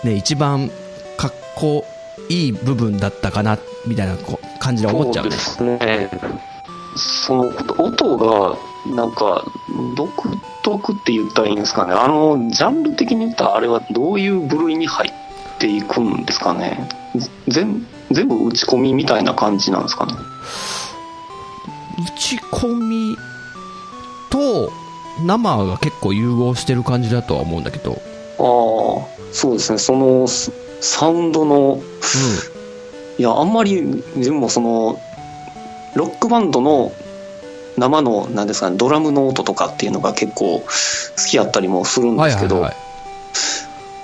[0.03, 0.69] ね一番
[1.17, 1.85] かっこ
[2.29, 4.17] いい部分だったかなみたいな
[4.59, 5.31] 感じで思っちゃうね。
[5.31, 6.09] そうですね。
[6.95, 8.57] その音が
[8.93, 9.45] なんか
[9.95, 10.11] 独
[10.63, 11.93] 特って言ったらいいんですかね。
[11.93, 15.11] あのジャンル的に言ったらあれはどういう部類に入っ
[15.61, 16.89] ていくんですかね。
[17.47, 20.13] 全全部打ち込みみたいな感じなんですかね。
[21.99, 23.15] 打ち込み
[24.31, 24.71] と
[25.23, 29.77] 生が結構融合してる感じだとは思うんだけど、ああそうですね。
[29.77, 31.79] そのスサウンドの
[33.19, 34.99] いやあんまりでもその
[35.95, 36.91] ロックバンドの
[37.77, 40.67] 生のなんですかねドラムの音とかっていうのが結構好
[41.29, 42.90] きやったりもするんですけど、はい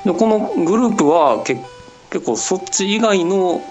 [0.07, 1.55] でこのグループはけ
[2.09, 3.61] 結構そっち以外の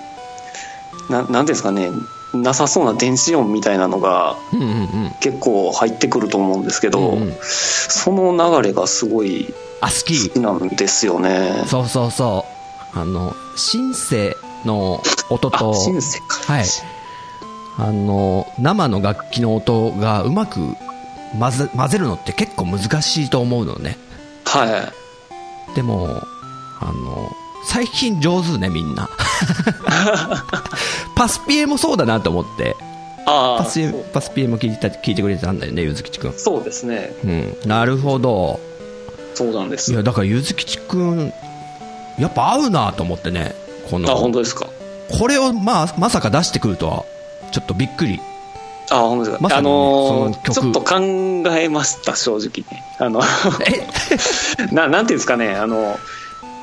[1.08, 1.88] ななんていうんですかね
[2.34, 4.36] なさそうな電子音みたいなのが
[5.20, 7.34] 結構入ってくると思うんですけど、うんうん。
[7.40, 10.38] その流れがすごいあ好き。
[10.38, 11.64] なんですよね。
[11.66, 12.44] そうそうそ
[12.94, 12.98] う。
[12.98, 16.52] あのシンセの音あとシンセか。
[16.52, 16.64] はい。
[17.78, 20.60] あの生の楽器の音がうまく
[21.38, 23.96] 混ぜ混ぜるのって結構難しいと思うのね。
[24.44, 25.05] はい
[25.74, 26.22] でも
[26.80, 27.30] あの
[27.64, 29.08] 最近上手ねみんな。
[31.14, 32.76] パスピエもそうだなと思って。
[33.28, 37.12] ああパスピエパスピエも聞いた聞いてくれてたんだよねゆずきちくんそうですね。
[37.24, 37.56] うん。
[37.66, 38.60] なるほど。
[39.34, 39.92] そうなんです。
[39.92, 41.32] いやだからゆずきちくん
[42.18, 43.54] やっぱ合うなと思ってね
[43.90, 44.68] こあの本当ですか。
[45.18, 47.04] これをまあまさか出してくるとは
[47.52, 48.20] ちょっとびっくり
[48.90, 50.96] あ本当ですか、あのーちょっと考
[51.56, 52.84] えました正直ね。
[52.98, 53.20] あの
[53.66, 53.86] え
[54.72, 55.54] ななんていうんですかね。
[55.56, 55.98] あの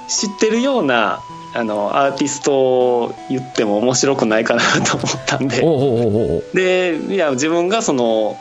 [0.07, 1.19] 知ってるような
[1.53, 5.61] あのアーティストを言っても面白くないかなと思ったんで。
[5.63, 8.37] おうおうおうでいや自分がその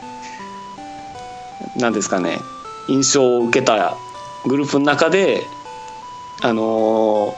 [1.75, 2.39] なんですかね。
[2.87, 3.95] 印象を受けた
[4.45, 5.41] グループの中で
[6.41, 7.35] あの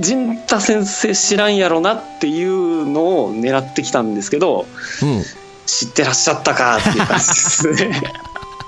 [0.00, 4.66] 陣太先生知らんやろなっていうのを狙ってきたんですけど
[5.02, 5.22] うん
[5.66, 8.02] 知ってらっしゃったかっていう感じですね。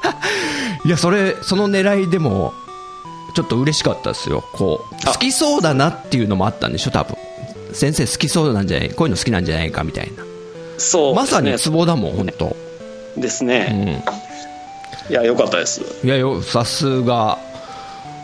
[0.84, 2.52] いやそれその狙いでも
[3.34, 4.44] ちょっと嬉しかったですよ。
[4.52, 5.12] こうあ。
[5.12, 7.16] 好きそうだなっていうのもあったんでしょ多分。
[7.72, 10.24] 先生好きそうなんじゃないこういうの好きなんじゃないかみたいな。
[10.78, 12.46] そうまさにツボだもん本当。
[12.46, 12.54] ね
[13.16, 14.02] ですうね、
[15.08, 15.12] ん。
[15.12, 15.82] いやよかったです。
[16.04, 17.38] いやよさすが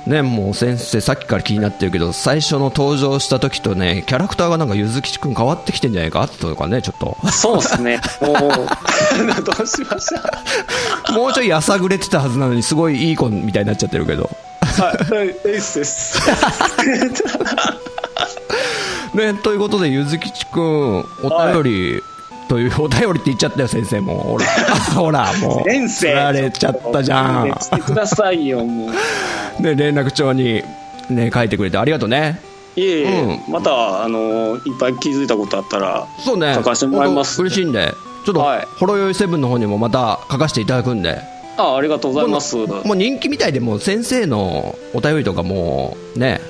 [0.06, 7.16] ねもう先生さっきから気になってるけど最初の登場した時とねキャラクターがなんかゆずきちくん変わってきてんじゃないかとかねちょっと。
[7.30, 8.00] そうですね。
[8.20, 8.38] もう
[9.42, 10.14] どうしまし
[11.06, 11.12] た？
[11.12, 14.30] もうちょいやさぐれてたはずなのにすごいいい子みたいになっちゃってるけど。
[14.60, 15.14] はい。
[15.14, 15.28] はい。
[15.28, 16.18] エースです
[19.14, 22.02] ねということでゆずきちくんお便り、
[22.54, 24.14] というお便りって言っちゃったよ先生も。
[24.14, 24.46] ほら。
[24.94, 25.68] ほらもう。
[25.68, 27.48] 先生釣られちゃったじゃん。
[27.60, 28.92] してくださいよもう。
[29.60, 30.62] で連絡帳に
[31.10, 32.40] ね書いてくれてありがとうね。
[32.76, 36.54] いえいえ、うまたあのいっぱい気づいたことあったらそうね。
[36.54, 37.38] 書かせてもらいます。
[37.38, 37.92] 本当嬉しいんで
[38.24, 38.66] ちょっと、はい。
[38.78, 41.18] ほろよいセブンの方にもまた書かせていただくんで。
[41.56, 42.54] あありがとうございます。
[42.56, 46.40] もう人気みたいでもう先生のお便りとかもうね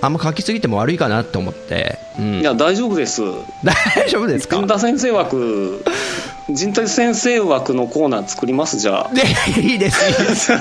[0.00, 2.40] あんま書きすぎても悪いかなって思って、うん。
[2.40, 3.22] い、や大丈夫です。
[3.64, 3.74] 大
[4.08, 4.56] 丈夫ですか？
[4.56, 5.84] 陣太先生枠。
[6.50, 9.10] 陣太先生枠のコーナー作りますじゃあ。
[9.14, 9.22] で
[9.60, 10.52] いいですいいです。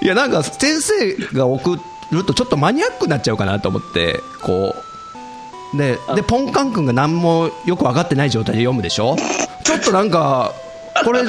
[0.00, 1.78] いやなんか先生が送
[2.12, 4.74] るとちょっとマニアックになっちゃうかなと思ってこ
[5.74, 5.76] う。
[5.76, 9.16] ででポンカン君が何もよく分かってない状態で読むでしょ？
[9.64, 10.52] ちょっとなんか
[11.04, 11.22] これ、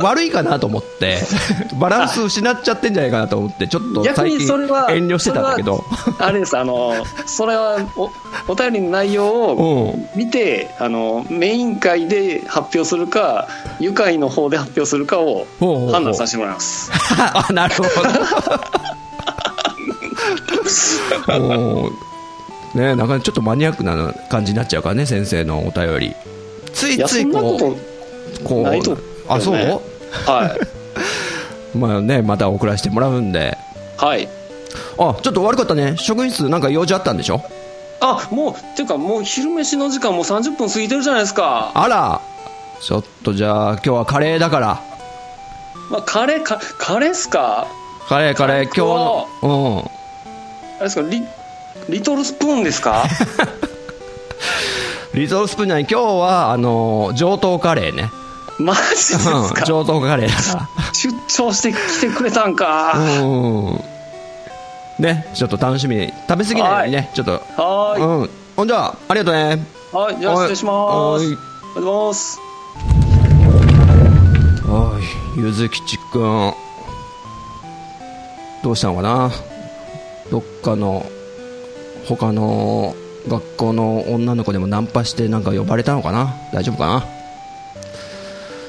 [0.00, 1.18] 悪いかなと思って、
[1.78, 5.84] バランス失っちゃってんじゃないかなと思って、ちょっと逆最近にそれは遠慮してたんだけど。
[6.18, 6.94] あれですあの
[7.26, 8.10] それはお
[8.52, 10.08] お便りの内容をうん。
[10.18, 13.48] 見てあのメイン会で発表するか
[13.78, 17.88] 愉快の方で発表するかを判断させてもらいます あ、なるほど。
[22.74, 26.14] ねなんかちょっとマニアックな感じになっちゃうからね、先生のお便り。
[26.72, 27.76] ついついこんな
[28.44, 28.98] こう、こないとう、
[29.28, 30.58] あ、そう、はい。
[31.78, 33.56] まあね、また送らせてもらうんで。
[33.96, 34.28] はい。
[34.98, 35.94] あ、ちょっと悪かったね。
[35.96, 37.42] 職員室なんか用事あったんでしょ？
[38.00, 41.72] あもうっていうかもう昼飯の時間もう30分過ぎてるじゃないですか。
[41.74, 42.20] あら。
[42.80, 44.80] ちょっとじゃあ今日はカレーだから。
[45.90, 47.66] まあ、カレーかカレーっすか？
[48.08, 49.78] カレーカレー、今日の、うん。
[49.80, 49.82] あ
[50.78, 51.22] れですかリ
[51.88, 53.04] リトルスプーンですか？
[55.18, 58.08] リゾールスプーン内今日は、あの、上等カレーね。
[58.60, 63.20] マジですうん、か上等カレーだか出張してきてくれたんか、ら。
[63.20, 63.24] う
[63.74, 63.80] ん。
[65.00, 66.12] ね、ちょっと楽しみに。
[66.28, 67.32] 食べ過ぎないようにね、ちょっと。
[67.32, 68.30] はーい、うん。
[68.54, 69.66] ほんじゃあ、ありがとうね。
[69.92, 72.40] はいじゃあ失礼しますはいありがとうございます
[74.68, 75.02] おい、
[75.36, 76.54] ゆずきちくん。
[78.62, 79.32] どうしたのかな？
[80.30, 81.04] どっかの、
[82.06, 82.94] 他の
[83.28, 86.34] 学校の女の子でもナンパしてなんか呼ばれたのかな？
[86.52, 87.04] 大丈夫かな？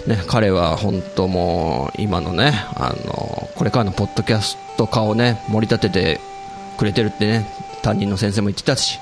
[0.07, 6.19] ね、彼は本当もう、今のね、あの、これからのポッドキャスト化をね、盛り立てて
[6.77, 7.45] くれてるってね、
[7.81, 8.99] 担任の先生も言ってたし、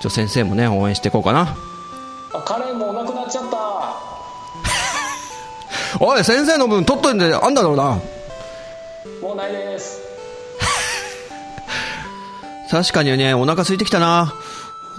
[0.00, 1.56] ちょ、先生もね、応援していこうかな。
[2.34, 3.58] あカレーもうなくなっちゃった
[6.04, 8.00] おい、先生の分取っといてあんだろうな。
[9.22, 10.00] もうないです
[12.70, 14.34] 確かにね、お腹空いてきたな。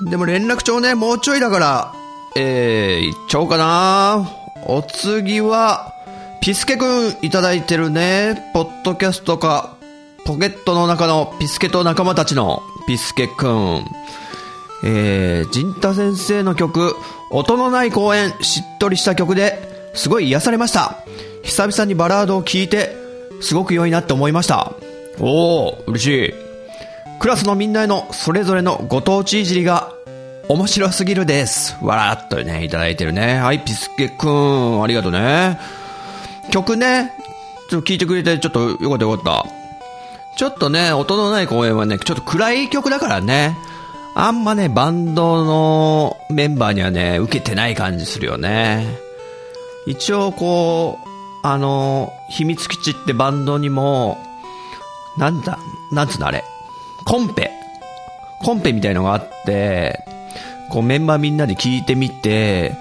[0.02, 1.94] でも連絡帳ね、もうちょいだから、
[2.36, 4.30] えー、いっちゃおうかな。
[4.66, 5.94] お次は、
[6.42, 8.52] ピスケくんいただいてるね。
[8.54, 9.76] ポッドキャストか、
[10.26, 13.86] ポケットの中のピスケと仲間たちのピスケくん。
[14.84, 16.96] えー、陣太先生の曲、
[17.32, 20.96] 音のない公演、しっとりした曲で、すごい癒されました。
[21.44, 22.96] 久々にバラードを聴いて、
[23.42, 24.74] すごく良いなって思いました。
[25.20, 26.49] おー、嬉しい。
[27.20, 29.92] クラスのみんなへのそれぞれのご当地いじりが
[30.48, 31.78] 面白すぎるです。
[31.82, 33.40] わらっとね、いただいてるね。
[33.40, 35.60] はい、ピスケくん、ありがとうね。
[36.50, 37.12] 曲ね、
[37.70, 39.46] ちょっと聞いてくれてちょっとよかったよかった。
[40.38, 43.58] ちょっとね、音のない公演はね、ちょっと暗い曲だからね。
[44.16, 48.88] あんまね、バンドのメンバーにはね、受けてない感じするよね。
[49.86, 51.08] 一応こう、
[51.46, 54.18] あの、秘密基地ってバンドにも、
[55.18, 55.60] なんだ、
[55.92, 56.44] なんつうのあれ。
[57.06, 57.52] コンペ。
[58.42, 60.00] コンペみたいのがあって、
[60.70, 62.74] こうメンバーみんなで聞いてみて、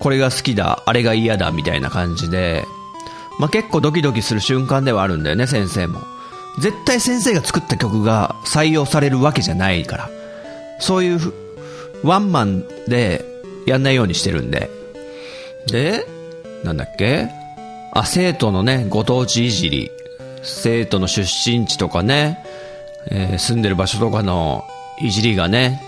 [0.00, 2.64] これが好きだ、あれが嫌だ、みたいな感じで、
[3.38, 6.00] まあ、結構ドキドキする瞬間ではあるんだよね、先生も。
[6.60, 10.10] 絶対先生が作った曲が採用されるわけじゃないから。
[10.80, 11.20] そういう
[12.02, 13.24] ワンマンで
[13.66, 14.68] やんないようにしてるんで。
[15.68, 16.04] で、
[16.64, 17.30] なんだっけ？
[17.92, 19.90] あ、生徒のね、ご当地いじり。
[20.42, 22.44] 生徒の出身地とかね、
[23.10, 24.64] えー住んでる場所とかの
[24.98, 25.82] いじりがね、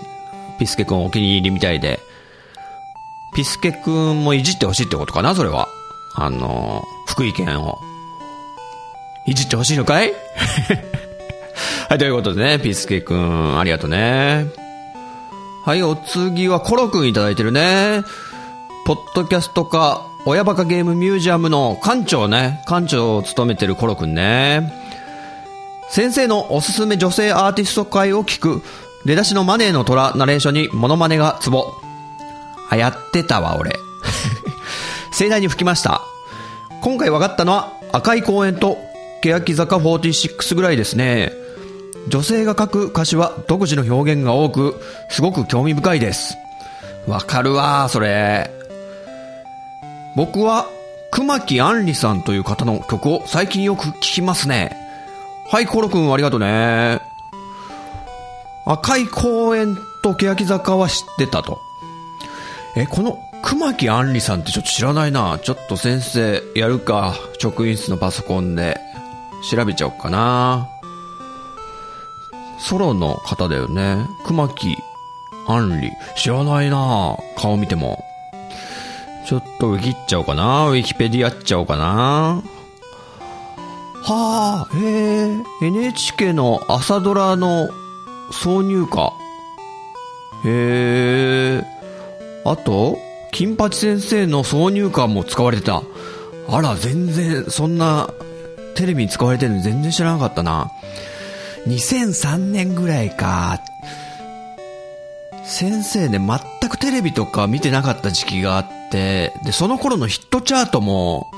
[0.59, 1.99] ピスケくんお気に入りみたいで、
[3.35, 5.67] ピスケくんもいじってほしいってことかな、それは。
[6.15, 7.79] あのー福井県を。
[9.25, 10.11] いじってほしいのかい？
[11.89, 14.47] はい、ということでね、ピスケくん、ありがとうね。
[15.63, 18.01] はい、お次はコロくんいただいてるね。
[18.85, 22.61] ポッドキャストか、親バカゲームミュージアムの館長ね。
[22.67, 24.84] 館長を務めてるコロくんね。
[25.89, 28.61] 先生のおすすめ女性アーティスト会を聞く、
[29.05, 31.73] 出だしのマネーの虎ナレーションにモノマネがツボ。
[32.69, 33.75] あ、やってたわ、俺。
[35.13, 36.01] 盛大に吹きました。
[36.81, 38.77] 今回分かったのは赤い公園と
[39.21, 41.31] 欅坂46ぐらいですね。
[42.07, 44.79] 女性が書く歌詞は独自の表現が多く、
[45.09, 46.37] すごく興味深いです。
[47.07, 48.51] わかるわ、それ。
[50.15, 50.67] 僕は、
[51.11, 54.84] 熊木杏里さんという方の曲を最近よく聞きますね。
[55.47, 56.99] はい、コロくんありがとうね。
[58.65, 61.59] 赤い公園と欅坂は知ってたと。
[62.75, 65.39] え、この熊木杏里さんってちょっと知らないな。
[65.41, 67.15] ちょっと先生やるか。
[67.39, 68.79] 職員室のパソコンで
[69.49, 70.67] 調べちゃおうかな。
[72.57, 74.07] ソロの方だよね。
[74.25, 74.75] 熊木
[75.47, 75.91] 杏里。
[76.17, 77.17] 知らないな。
[77.37, 78.03] 顔見ても。
[79.27, 80.67] ちょっとウィキっちゃおうかな。
[80.69, 82.41] ウィキペディアっちゃおうかな。
[84.07, 87.69] はあ、へえ、NHK の朝ドラの
[88.31, 89.13] 挿入歌。
[90.45, 91.63] へえ、
[92.45, 92.99] あと、
[93.31, 95.81] 金八先生の挿入歌も使われてた。
[96.47, 98.07] あら、全然、そんな、
[98.75, 100.69] テレビに使われてるの全然知らなかったな。
[101.67, 103.59] 2003年ぐらいか。
[105.45, 111.31] 先生ね、全くテレビとか見てなかった時期があって、で、その頃のヒットチャートも、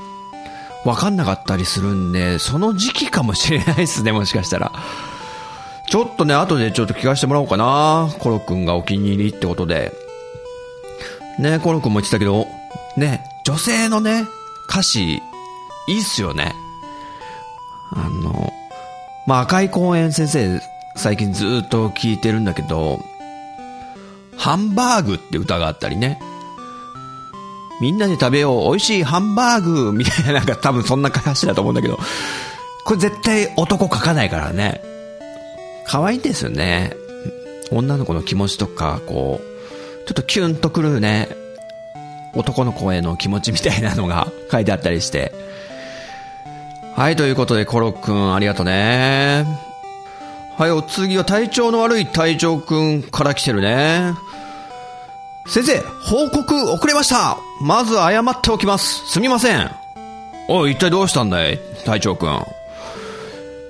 [0.84, 4.72] わかんなかったりするんで、その時期かもしれないですね、もしかしたら。
[5.86, 8.10] ちょっとね、後でちょっと聞かせてもらおうかな。
[8.18, 9.92] コロくんがお気に入りってことで。
[11.38, 12.46] ね、コロくんも言ってたけど、
[12.96, 14.26] ね、女性のね、
[14.68, 15.20] 歌詞、い
[15.88, 16.54] いっすよね。
[17.92, 18.52] あの、
[19.26, 20.60] まあ、赤い公園先生、
[20.96, 23.00] 最近ずっと聞いてるんだけど、
[24.36, 26.20] ハンバーグって歌があったりね。
[27.80, 31.98] みんなで食べよう、美味しいハンバーグみたいな、なんか多分そんな歌詞だと思うんだけど、
[32.84, 34.80] これ絶対男書かないからね。
[35.86, 36.92] 可愛いんですよね。
[37.70, 41.28] 女の子の気持ちとか、こう、ちょっとキュンとくるね、
[42.34, 45.32] 男の子への気持ちみたいなのが書いてあったりして。
[46.96, 49.46] はい、ということで、コロくん、ありがとうね。
[50.56, 54.14] はい、お次は体調の悪い隊長くんから来てるね。
[55.48, 59.06] 先生、報告遅れましたまず謝っておきます。
[59.08, 59.70] すみません。
[60.46, 61.58] おい、一体どうしたんだい？
[61.86, 62.44] 隊長くん。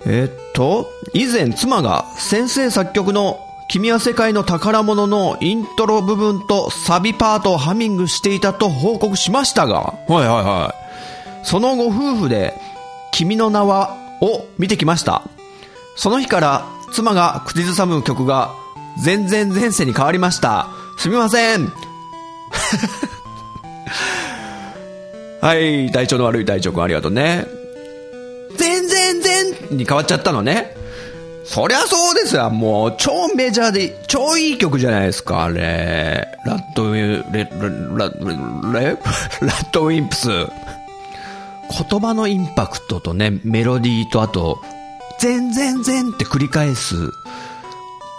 [0.04, 10.74] えーっと、以前妻が先生作曲の君は世界の宝物のイントロ部分とサビパートをハミングしていたと報告しましたが、はいはいは
[11.44, 11.46] い。
[11.46, 12.54] そのご夫婦で、
[13.12, 15.22] 君の名はを見てきました。
[15.94, 18.50] その日から妻が口ずさむ曲が
[19.00, 20.68] 全然前世に変わりました。
[20.98, 21.72] すみません。
[25.40, 27.46] はい、体調の悪い体調くんありがとうね。
[28.56, 30.76] 全然全に変わっちゃったのね。
[31.44, 32.50] そりゃそうですよ。
[32.50, 36.28] もう、超メジャーで、超いい曲じゃないですか、あれ。
[36.44, 37.50] ラッドウィ、レ、レ、
[37.96, 38.10] ラ、
[38.80, 40.28] レ、ラッドウィンプス。
[40.28, 44.60] 言葉のインパクトとね、メロディーとあと、
[45.20, 47.12] 全然全って繰り返す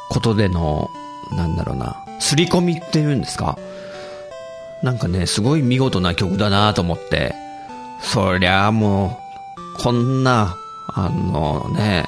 [0.10, 0.90] ことでの、
[1.32, 3.58] なんだろうな、刷り込みっていうんですか？
[4.84, 7.36] なんかね、すごい見事な曲だなと思って、
[8.02, 9.20] そりゃあも
[9.78, 10.56] う、こんな、
[10.94, 12.06] あのね、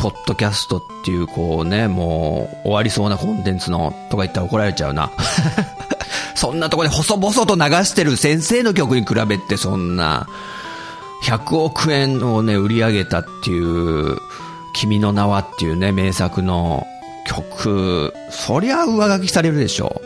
[0.00, 5.10] ポッドキャストっていうこうね、もう終わりそうなコンテンツの、とか言ったら怒られちゃうな。
[6.34, 10.26] そんなとこで細々と流してる先生の曲に比べてそんな、
[11.24, 14.18] 100億円をね、売り上げたっていう、
[14.74, 16.84] 君の名はっていうね、名作の
[17.26, 20.00] 曲、そりゃ上書きされるでしょ。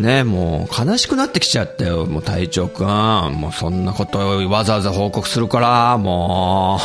[0.00, 2.86] ねもう悲しくなってきちゃったよ、もう隊長くん。
[2.86, 6.78] もうそんなことわざわざ報告するから、も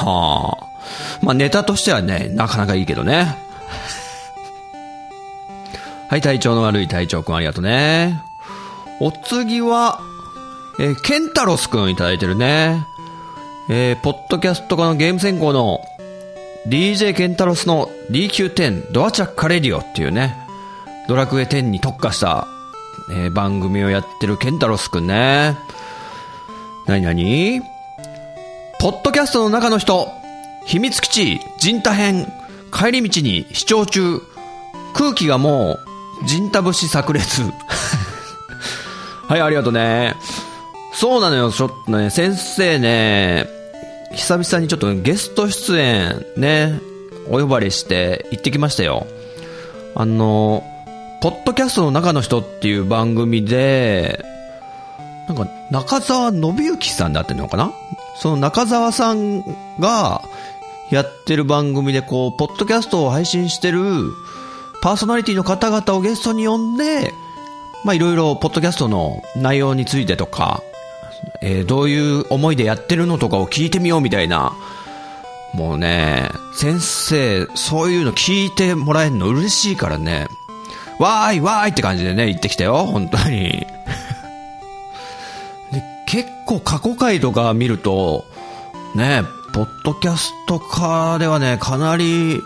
[1.21, 1.25] う。
[1.25, 3.38] まあネタとしてはね、なかなかいいけどね。
[6.09, 8.21] はい、体調の悪い隊長くんありがとうね。
[8.99, 9.99] お次は、
[10.79, 12.86] えーケンタロスくんいただいてるね。
[13.69, 15.79] えーポッドキャスト科のゲーム専攻の
[16.68, 20.36] DJ ケンタロスの DQ10 ドアチャッカレディオっていうね、
[21.07, 22.47] ドラクエ10に特化した、
[23.12, 25.57] えー番組をやってるケンタロスくんね。
[26.88, 27.62] なになに
[28.80, 30.07] ポッドキャストの中の人、
[30.66, 32.32] 秘密基地、ジンタ編、
[32.72, 34.22] 帰り道に視聴中、
[34.93, 35.80] 空気がも
[36.24, 37.43] う、ジンタ節炸裂。
[39.28, 40.16] はい、ありがとうね。
[40.93, 43.47] そうなのよ、ちょっとね、先生ね、
[44.14, 46.80] 久々にちょっとゲスト出演ね、
[47.30, 49.07] お呼ばれして行ってきましたよ。
[49.95, 50.64] あの、
[51.22, 54.26] ポッドキャストの中の人っていう番組で、
[55.28, 57.72] なんか中澤信之さんであってんのかな？
[58.18, 59.41] その中澤さん
[59.80, 60.22] が
[60.89, 63.82] やってる番組でこう、ポッドキャストを配信してる
[64.82, 67.14] パーソナリティの方々をゲストに呼んで、
[67.86, 70.62] まあいろいろポッドキャストの内容についてとか、
[71.41, 74.53] えーどういう思いでやってるのとかを聞いてみようみたいな。
[75.53, 80.28] もうね、先生、そういうの聞いてもらえるの嬉しいからね。
[80.99, 83.49] わーいわーいって感じでね、言ってきたよ、本当に。
[85.72, 88.26] で結構過去回とか見ると、
[88.95, 92.39] ね、ポッドキャスト化ではね、かなり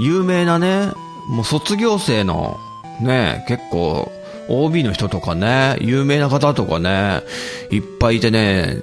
[0.00, 0.92] 有名なね、
[1.28, 2.58] もう卒業生の
[3.00, 4.10] ね、結構
[4.48, 7.22] OB の人とかね、有名な方とかね、
[7.70, 8.78] いっぱいいてね、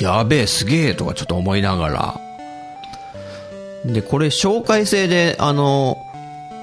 [0.00, 2.20] やべえ、すげえとかちょっと思いながら。
[3.84, 5.98] で、これ紹介制で、あの、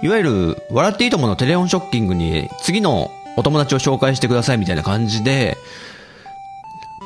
[0.02, 5.58] いわゆる、笑っていいとものテレフォンショッキングに、次のお友達を紹介してくださいみたいな感じで、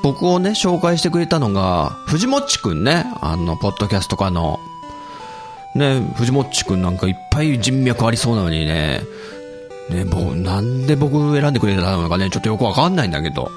[0.04, 4.60] 僕をね、紹介してくれたのが、藤もっちくんね、あの、ポッドキャスト家の、
[5.76, 9.02] ね、藤もっちくんなんかいっぱい人脈ありそうなのにね、
[9.90, 13.52] ね、僕、なんで僕選んでくれたのかね、ちょっとよくわかんないんだけど。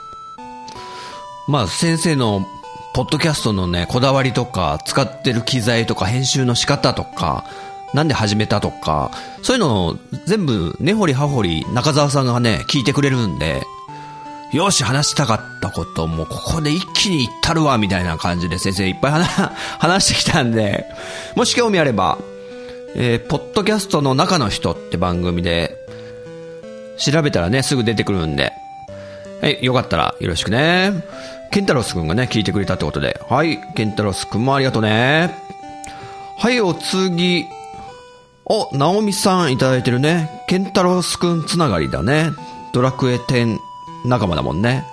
[1.46, 2.46] まあ、先生の、
[2.92, 7.44] ポッドキャストのね、こだわりとか、使ってる機材とか、編集の仕方とか、
[7.94, 9.10] なんで始めたとか、
[9.42, 13.62] そういうのを全部、根掘り葉掘り、中澤さんがね、聞いてくれるんで、
[14.52, 19.28] よし、話したかったことも、ここで一気に言ったるわ、みたいな感じで先生いっぱい話
[19.78, 20.86] 話してきたんで、
[21.36, 22.18] もし興味あれば、
[22.94, 25.76] えー、ポッドキャストの中の人って番組で、
[26.98, 28.52] 調べたらね、すぐ出てくるんで、
[29.40, 30.92] はい、よかったらよろしくね。
[31.50, 35.34] ケンタロスくんがね、聞いてくれたってことで、はい、ケンタロスくんもありがとうね。
[36.36, 37.46] はい、お次。
[38.44, 40.42] お、ナオミさんいただいてるね。
[40.46, 42.30] ケンタロスくんつながりだね。
[42.72, 43.58] ドラクエ10
[44.04, 44.84] 仲間だもんね。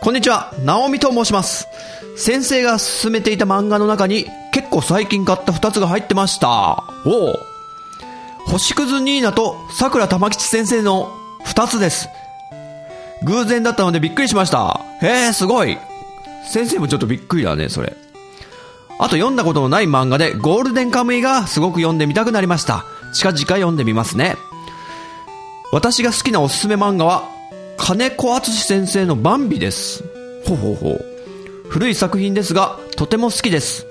[0.00, 1.66] こんにちは、ナオミと申します。
[2.16, 6.84] 先生が勧めていた漫画の中に結構最近買った2つが入ってました。
[7.04, 7.38] おお。
[8.46, 11.12] 星屑ニーナと桜玉吉先生の
[11.44, 12.08] 2つです。
[13.24, 14.80] 偶然だったのでびっくりしました。
[15.00, 15.78] へえ、すごい。
[16.46, 17.96] 先生もちょっとびっくりだね、それ。
[18.98, 22.84] あと読んだことのない漫画でゴールデンカムイがすごく読んでみたくなりました。
[23.12, 24.36] 近々読んでみますね。
[25.72, 27.28] 私が好きなおすすめ漫画は、
[27.76, 30.04] 金子敦先生のバンビです。
[30.46, 31.13] ほうほうほう。
[31.74, 33.88] 古い作品ですが、とても好きです。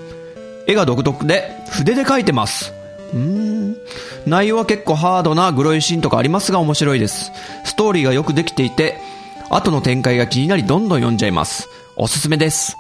[0.68, 2.72] 絵が独特で、筆で描いてます。
[3.14, 3.78] うーん。
[4.26, 7.34] 内容は結構ハードなグロいシーンとかありますが面白いです。
[7.66, 9.02] ストーリーがよくできていて、
[9.50, 11.68] 後の展開が気になりどんどん読んじゃいます。
[11.98, 12.78] おすすめです。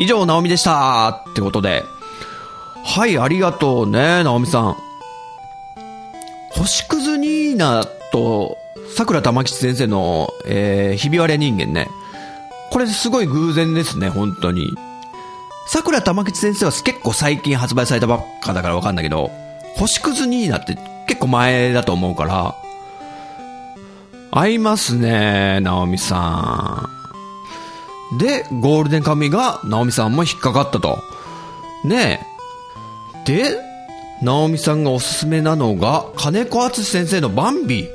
[0.00, 1.26] 以上、ナオミでした。
[1.30, 1.84] ってことで。
[2.86, 4.76] はい、ありがとうね、ナオミさん。
[6.52, 8.56] 星屑ニーナと、
[8.96, 11.86] 桜玉吉先生の、えー、ひび割れ人間ね。
[12.70, 14.74] これすごい偶然ですね、本当に。
[15.66, 19.30] 桜玉吉先生は結構最近発売されたばっかだからわかんないけど、
[19.76, 22.54] 星屑ニーナって結構前だと思うから、
[24.30, 26.88] 合いますね、ナオミさ
[28.14, 28.18] ん。
[28.18, 31.02] で、ゴールデンカムイが、ナオミさんも引っかかったと。
[31.84, 32.20] ね
[33.26, 33.30] え。
[33.30, 33.58] で、
[34.22, 37.88] ナオミさんがおすすめなのが、金子敦先生のバンビ。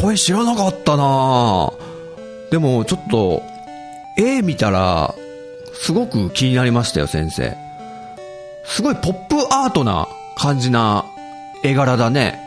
[0.00, 1.72] これ知らなかったな
[2.50, 3.42] でも、ちょっと、
[4.16, 5.14] 絵見たら、
[5.74, 7.56] すごく気になりましたよ、先生。
[8.64, 11.04] すごいポップアートな感じな
[11.62, 12.40] 絵柄だね。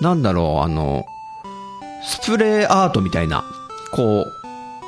[0.00, 1.06] なんだろう、あの、
[2.04, 3.44] スプレーアートみたいな、
[3.92, 4.32] こう、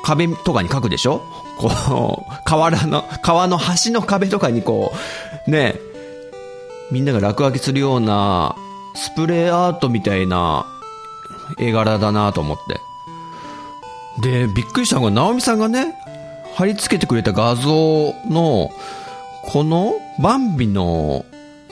[0.03, 1.21] 壁とかに描くでしょ？
[1.57, 4.93] こう、河原の、川の橋の壁とかにこ
[5.47, 5.75] う、ね、
[6.91, 8.55] みんなが落書きするような、
[8.95, 10.65] スプレーアートみたいな
[11.57, 12.79] 絵柄だなと思って。
[14.21, 15.95] で、びっくりしたのが、直美さんがね、
[16.55, 18.71] 貼り付けてくれた画像の、
[19.43, 21.25] このバンビの、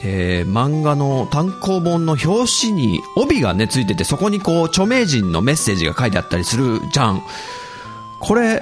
[0.04, 7.24] えー、漫画の単行本の表紙に帯がね、ついてて、そこにこう、著名人のメッセージが書いてあったりするじゃん。
[8.20, 8.62] これ、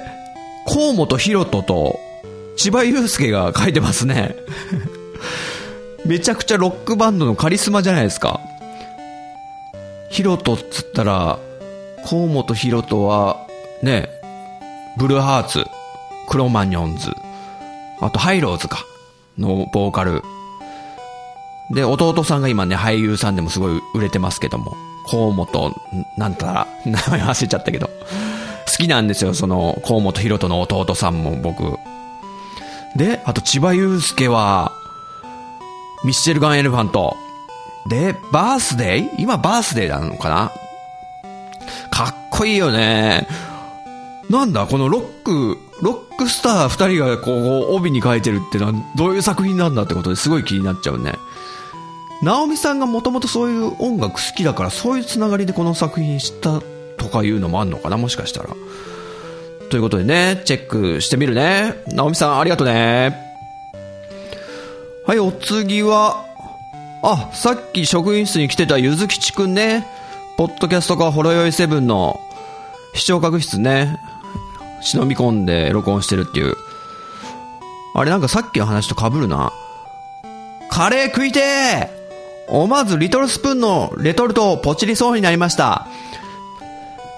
[0.65, 1.99] 河本ロ人と
[2.57, 4.35] 千葉祐介が書いてますね。
[6.05, 8.39] めちゃくちゃロックバンドのカリスマじゃないですか。
[10.09, 11.39] ヒロトっつったら、
[12.07, 13.44] 河本ヒロトは、
[13.85, 14.09] ね、
[14.97, 15.63] ブルーハーツ、
[16.27, 17.11] クロマニョンズ、
[18.01, 18.79] あとハイローズか、
[19.37, 20.23] のボーカル。
[21.71, 24.75] で、弟さんが今ね、俳優さんでもすごい売れてますけども、
[25.07, 25.75] 河本、
[26.17, 27.93] なんたら、名前忘れちゃったけど、好
[28.75, 31.77] きなんですよ、その、河本ヒロトの弟さんも僕。
[32.95, 34.71] で、あと千葉祐介は、
[36.03, 37.15] ミッシェルガンエレファント。
[37.87, 40.51] で、バースデー今バースデーなのかな？
[41.91, 43.27] かっこいいよね。
[44.29, 51.13] なんだ、このロック、ロックスター二人がこう、帯に書いてるってのはどういう作品なんだってことですごい気になっちゃうね。
[52.21, 56.61] ナオミさんがもともとそういう音楽好きだから、そういうつながりでこの作品知った
[56.97, 58.49] とかいうのもあんのかなもしかしたら。
[59.69, 61.83] ということでね、チェックしてみるね。
[61.87, 63.15] ナオミさんありがとうね。
[65.05, 66.25] はい、お次は、
[67.03, 69.85] あ、さっき職員室に来てたゆずきちくんね。
[70.37, 72.19] ポッドキャストかほろよいセブンの
[72.95, 73.99] 視聴覚室ね。
[74.81, 76.55] 忍び込んで録音してるっていう。
[77.95, 79.53] あれなんかさっきの話と被るな。
[80.69, 85.87] カレー食いてー思わずリトルスプーンのレトルトをポチりそうになりました。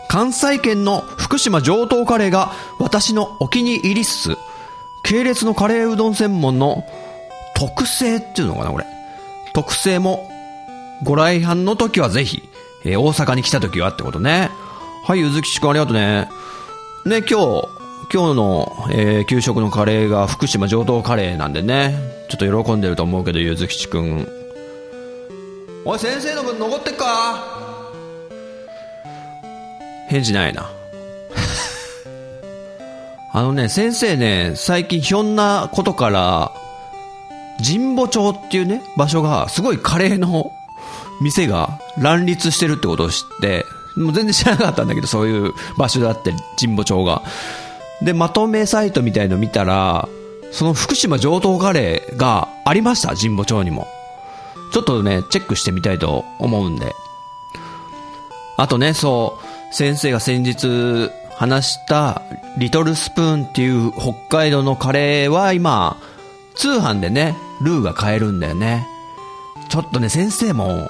[0.07, 4.37] 関西圏の福島上等カレーが私のお気に入りっす。
[5.03, 6.83] 系列のカレーうどん専門の
[7.55, 8.85] 特製っていうのかな、これ。
[9.53, 10.29] 特製も、
[11.03, 12.47] ご来賓の時はぜひ、
[12.85, 14.49] えー、大阪に来た時はってことね。
[15.03, 16.29] はい、ゆずきちくんありがとうね。
[17.07, 17.67] ね、今日、
[18.13, 21.95] 今日の、えー、給食のカレーが福島上等カレーなんでね、
[22.29, 24.27] ちょっと喜んでると思うけど、ゆずきちくん。
[25.85, 27.45] おい先生の分残ってっか？
[30.09, 30.69] 返事ないな。
[33.31, 36.51] あのね、先生ね、最近ひょんなことから、
[37.65, 40.51] 神保町っていうね、場所が、すごいカレーの
[41.21, 43.65] 店が乱立してるってことを知って、
[43.97, 47.23] もう全然知らなかったんだけど、そういう場所だって、神保町が。
[48.01, 50.07] で、まとめサイトみたいの見たら、
[50.51, 53.87] その福島上等カレーがありました、神保町にも。
[54.71, 56.93] ちょっとね、チェックしてみたいと思うんで。
[58.57, 59.39] あとね、そ
[59.71, 62.21] う、先生が先日話した、
[62.57, 65.97] リトルスプーンっていう北海道のカレーは今、
[66.55, 68.87] 通販でね、ルーが買えるんだよね。
[69.69, 70.89] ちょっとね、先生も、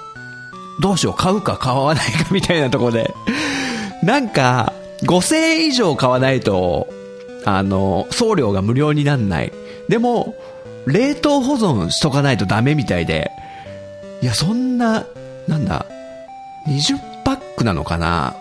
[0.80, 3.14] どうしよう、買うか買わないかみたいなとこで。
[4.04, 4.74] なんか、
[5.04, 6.88] 5000円以上買わないと、
[7.46, 9.52] あの、送料が無料になんない。
[9.90, 10.36] でも、
[10.86, 13.32] 冷凍保存しとかないとダメみたいで。
[14.22, 15.06] いや、そんな、
[15.48, 15.86] なんだ、
[16.68, 18.36] 20パックなのかな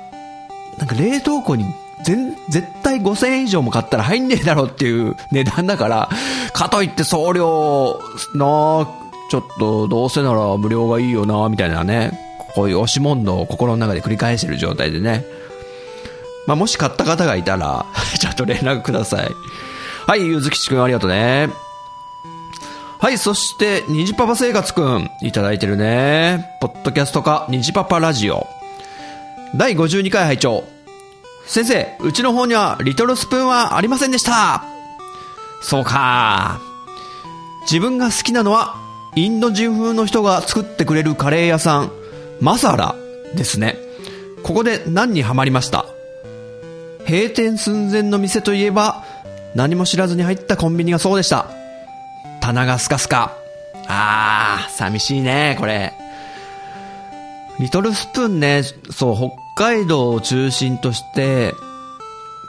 [0.78, 1.64] なんか冷凍庫に
[2.05, 6.09] 全、絶対5000円以上も買ったら入んねえだろっていう値段だから、
[6.53, 8.01] かといって送料
[8.34, 8.89] な
[9.28, 12.25] ちょっとどうせなら無料がいいよなみたいなね、
[12.57, 15.26] こういう押し問答を心の中で繰り返してる状態でね。
[16.46, 17.84] まあ、もし買った方がいたら、
[18.18, 19.30] ちょっと連絡ください。
[20.07, 21.50] はい、ゆずきちくんありがとうね。
[22.98, 26.57] はい、そして、にじパパ生活くん、いただいてるね。
[26.62, 28.46] ポッドキャストか、にじパパラジオ。
[29.54, 30.64] 第52回拝聴
[31.46, 34.64] 先生、うちの方にはリトルスプーンはありませんでした。
[35.61, 36.59] そうか。
[37.62, 38.76] 自分が好きなのは、
[39.14, 41.92] インド人風の人が作ってくれるカレー屋さん、
[42.41, 42.95] マサラ
[43.34, 43.76] ですね。
[44.43, 45.87] ここで何にハマりました？
[47.09, 49.05] 閉店寸前の店といえば、
[49.55, 51.47] 何も知らずに入ったコンビニがそうでした。
[52.41, 53.32] 棚がスカスカ。
[53.89, 55.93] あー、寂しいね、これ。
[57.59, 59.16] リトルスプーンね、そう、
[59.57, 61.55] 北海道を中心として、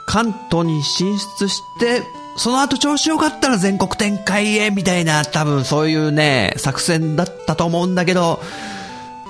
[0.06, 2.02] 関東に進出して、
[2.36, 8.40] その後調子良かったら全国展開へ、みたいな、多分そういうね、作戦だったと思うんだけど、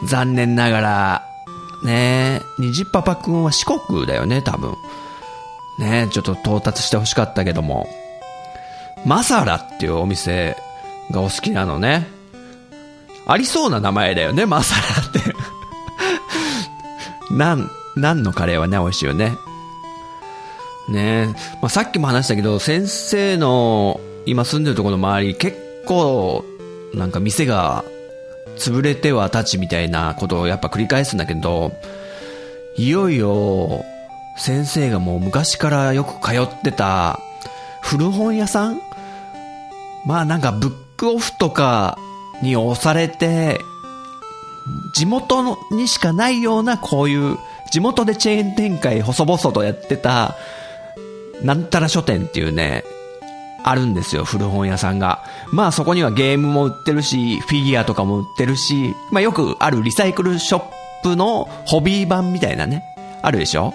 [0.05, 1.24] 残念ながら、
[1.84, 4.74] ね虹パパくんは四国だよね、多分。
[5.78, 7.88] ねちょっと到達してほしかったけども。
[9.05, 10.57] マサラっていうお店
[11.11, 12.09] がお好きなのね。
[13.26, 15.20] ありそうな名前だよね、マサラって。
[17.30, 19.36] なん、なんのカレーはね、美味しいよね。
[20.88, 26.44] ねまあ、さっきも話したけど、先生の今住んでるところの周り、結構、
[26.94, 27.84] なんか店が
[28.59, 31.73] 潰れては立ちみたいなことをやっぱ繰り返すんだけど、
[32.77, 33.85] いよいよ、
[34.37, 37.19] 先生がもう昔からよく通ってた
[37.83, 38.81] 古本屋さん？
[40.07, 41.99] まあなんかブックオフとか
[42.43, 43.59] に押されて、
[44.95, 47.37] 地元のにしかないようなこういう、
[47.71, 50.37] 地元でチェーン展開細々とやってた、
[51.43, 52.85] なんたら書店っていうね、
[53.69, 55.23] あるんですよ、古本屋さんが。
[55.53, 60.62] まあそこにはゲームも売ってるし、フィギュアとかも売ってるし、まあよくあるリサイクルショッ
[61.03, 62.83] プのホビー版みたいなね、
[63.23, 63.75] あるでしょ？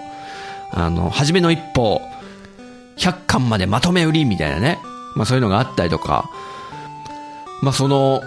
[0.72, 2.02] あの、初めの一歩、
[2.98, 4.80] 100巻までまとめ売りみたいなね。
[5.16, 6.30] まあそういうのがあったりとか。
[7.62, 8.22] まあその、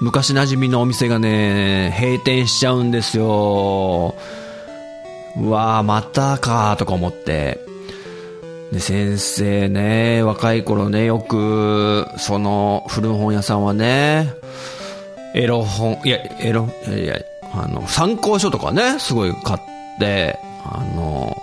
[0.00, 4.14] 昔馴染みのお店がね、閉店しちゃうんですよ。
[5.36, 7.63] うわぁ、またかとか思って。
[8.74, 14.34] で、先生ね、若い頃ね、よく、その、古本屋さんはね、
[15.32, 17.16] エロ本、いや、エロ、いやいや、
[17.52, 19.60] あの、参考書とかね、すごい買っ
[20.00, 21.40] て、あの、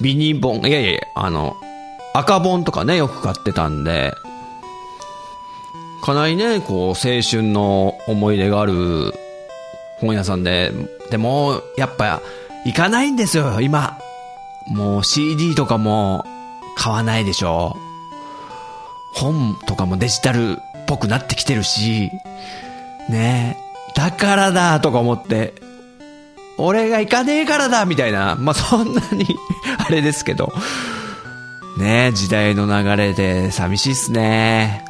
[0.00, 1.56] ビニ本、いやいやいや、あの、
[2.14, 4.14] 赤本とかね、よく買ってたんで、
[6.02, 9.12] かなりね、こう、青春の思い出がある
[10.00, 10.72] 本屋さんで、
[11.10, 12.22] でも、やっぱ、
[12.64, 13.98] 行かないんですよ、今。
[14.68, 16.24] もう CD とかも
[16.76, 17.76] 買わないでしょ。
[19.14, 22.10] 本とかもデジタルっぽくなってきてるし、
[23.08, 23.56] ね。
[23.58, 25.54] え、だからだとか思って、
[26.58, 29.26] 俺が行かねえからだみたいな、まあ、そんなに
[29.78, 30.52] あれですけど、
[31.78, 32.08] ね。
[32.08, 34.84] え、時代の流れで寂しいっすね。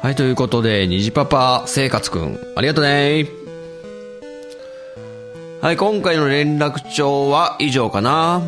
[0.00, 3.26] はい、ということで、虹パパ生活くん、ありがとね。
[5.60, 8.42] はい、今回の連絡帳は以上かな。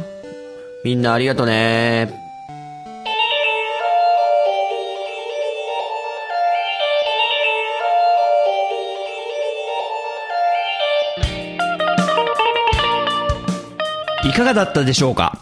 [0.83, 2.09] みんなありがとうね。
[14.25, 15.39] いかがだったでしょうか？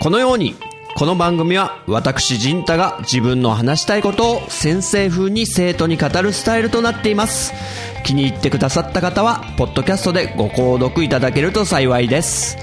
[0.00, 0.54] このように、
[0.96, 7.52] この番組は私陣太が自分の話したいことを先生風に生徒に語るスタイルとなっています。
[8.02, 12.56] 気に入ってくださった方はポッドキャストでご購読いただけると幸いです。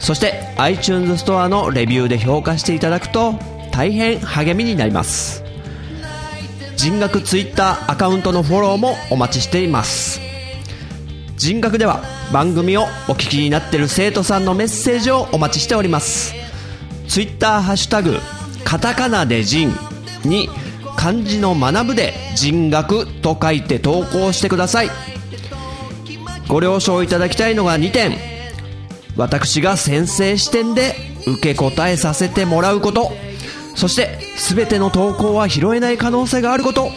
[0.00, 3.34] そして iTunes ストアのレビューで評価していただくと
[3.70, 5.44] 大変励みになります。
[6.76, 10.20] 人学 Twitter アカウントのフォローもお待ちしています。
[11.36, 16.34] 人学では番組をお聞きになっている生徒さんのメッセージをお待ちしております。
[17.06, 18.18] ツイッターハッシュタグ
[18.64, 19.70] カタカナで人
[20.24, 20.48] に
[20.96, 24.90] 漢字の学ぶで人学と書いて投稿してください。
[26.48, 28.39] ご了承いただきたいのが2点。
[29.20, 30.94] 私が先生視点で
[31.26, 33.12] 受け答えさせてもらうこと。
[33.76, 36.90] そして全ての投稿は拾えない可能性があること。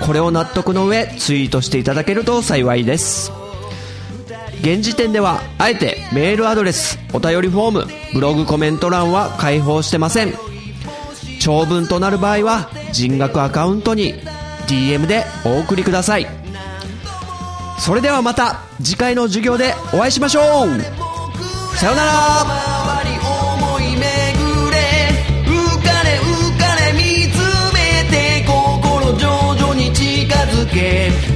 [0.00, 3.32] これを納得の上ツイートしていただけると幸いです。
[4.60, 10.34] 現時点ではあえてメールアドレスお便りフォームブログコメント欄は開放してません。
[11.40, 14.14] 長文となる場合は人学アカウントに
[14.66, 16.26] DM でお送りください。
[17.78, 21.03] それではまた次回の授業でお会いしましょう。
[21.76, 22.64] さよなら。
[30.74, 31.33] け